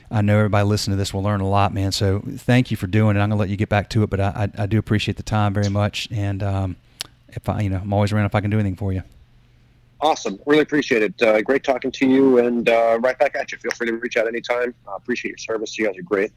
I 0.09 0.21
know 0.21 0.37
everybody 0.37 0.65
listening 0.65 0.95
to 0.95 0.97
this 0.97 1.13
will 1.13 1.23
learn 1.23 1.41
a 1.41 1.47
lot, 1.47 1.73
man. 1.73 1.91
So 1.91 2.21
thank 2.25 2.71
you 2.71 2.77
for 2.77 2.87
doing 2.87 3.17
it. 3.17 3.19
I'm 3.19 3.29
gonna 3.29 3.39
let 3.39 3.49
you 3.49 3.57
get 3.57 3.69
back 3.69 3.89
to 3.89 4.03
it, 4.03 4.09
but 4.09 4.21
I, 4.21 4.49
I, 4.57 4.63
I 4.63 4.65
do 4.65 4.77
appreciate 4.77 5.17
the 5.17 5.23
time 5.23 5.53
very 5.53 5.69
much, 5.69 6.07
and 6.11 6.41
um, 6.41 6.75
if 7.35 7.47
I, 7.49 7.61
you 7.61 7.69
know, 7.69 7.77
I'm 7.81 7.93
always 7.93 8.11
around 8.11 8.25
if 8.25 8.35
I 8.35 8.41
can 8.41 8.49
do 8.51 8.59
anything 8.59 8.75
for 8.75 8.93
you. 8.93 9.03
Awesome. 10.01 10.37
Really 10.45 10.61
appreciate 10.63 11.01
it. 11.01 11.21
Uh, 11.21 11.41
great 11.41 11.63
talking 11.63 11.91
to 11.91 12.05
you, 12.07 12.39
and 12.39 12.67
uh, 12.67 12.99
right 13.01 13.17
back 13.17 13.35
at 13.35 13.51
you. 13.51 13.57
Feel 13.57 13.71
free 13.71 13.87
to 13.87 13.93
reach 13.93 14.17
out 14.17 14.27
anytime. 14.27 14.73
Uh, 14.87 14.95
appreciate 14.95 15.29
your 15.31 15.37
service. 15.37 15.77
You 15.77 15.85
guys 15.85 15.97
are 15.97 16.01
great, 16.01 16.31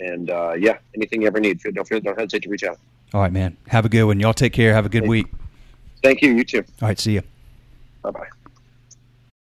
and 0.00 0.28
uh, 0.30 0.54
yeah, 0.58 0.78
anything 0.94 1.22
you 1.22 1.28
ever 1.28 1.38
need, 1.38 1.60
feel, 1.60 1.70
don't 1.72 1.86
feel, 1.86 2.00
don't 2.00 2.18
hesitate 2.18 2.42
to 2.42 2.48
reach 2.48 2.64
out. 2.64 2.78
All 3.14 3.20
right, 3.20 3.32
man. 3.32 3.56
Have 3.68 3.84
a 3.84 3.88
good 3.88 4.04
one. 4.04 4.18
Y'all 4.18 4.34
take 4.34 4.52
care. 4.52 4.74
Have 4.74 4.86
a 4.86 4.88
good 4.88 5.02
Thank- 5.02 5.10
week. 5.10 5.26
Thank 6.02 6.22
you. 6.22 6.32
You 6.32 6.44
too. 6.44 6.64
All 6.82 6.88
right, 6.88 6.98
see 6.98 7.12
you. 7.12 7.22
Bye 8.02 8.10
bye. 8.10 8.35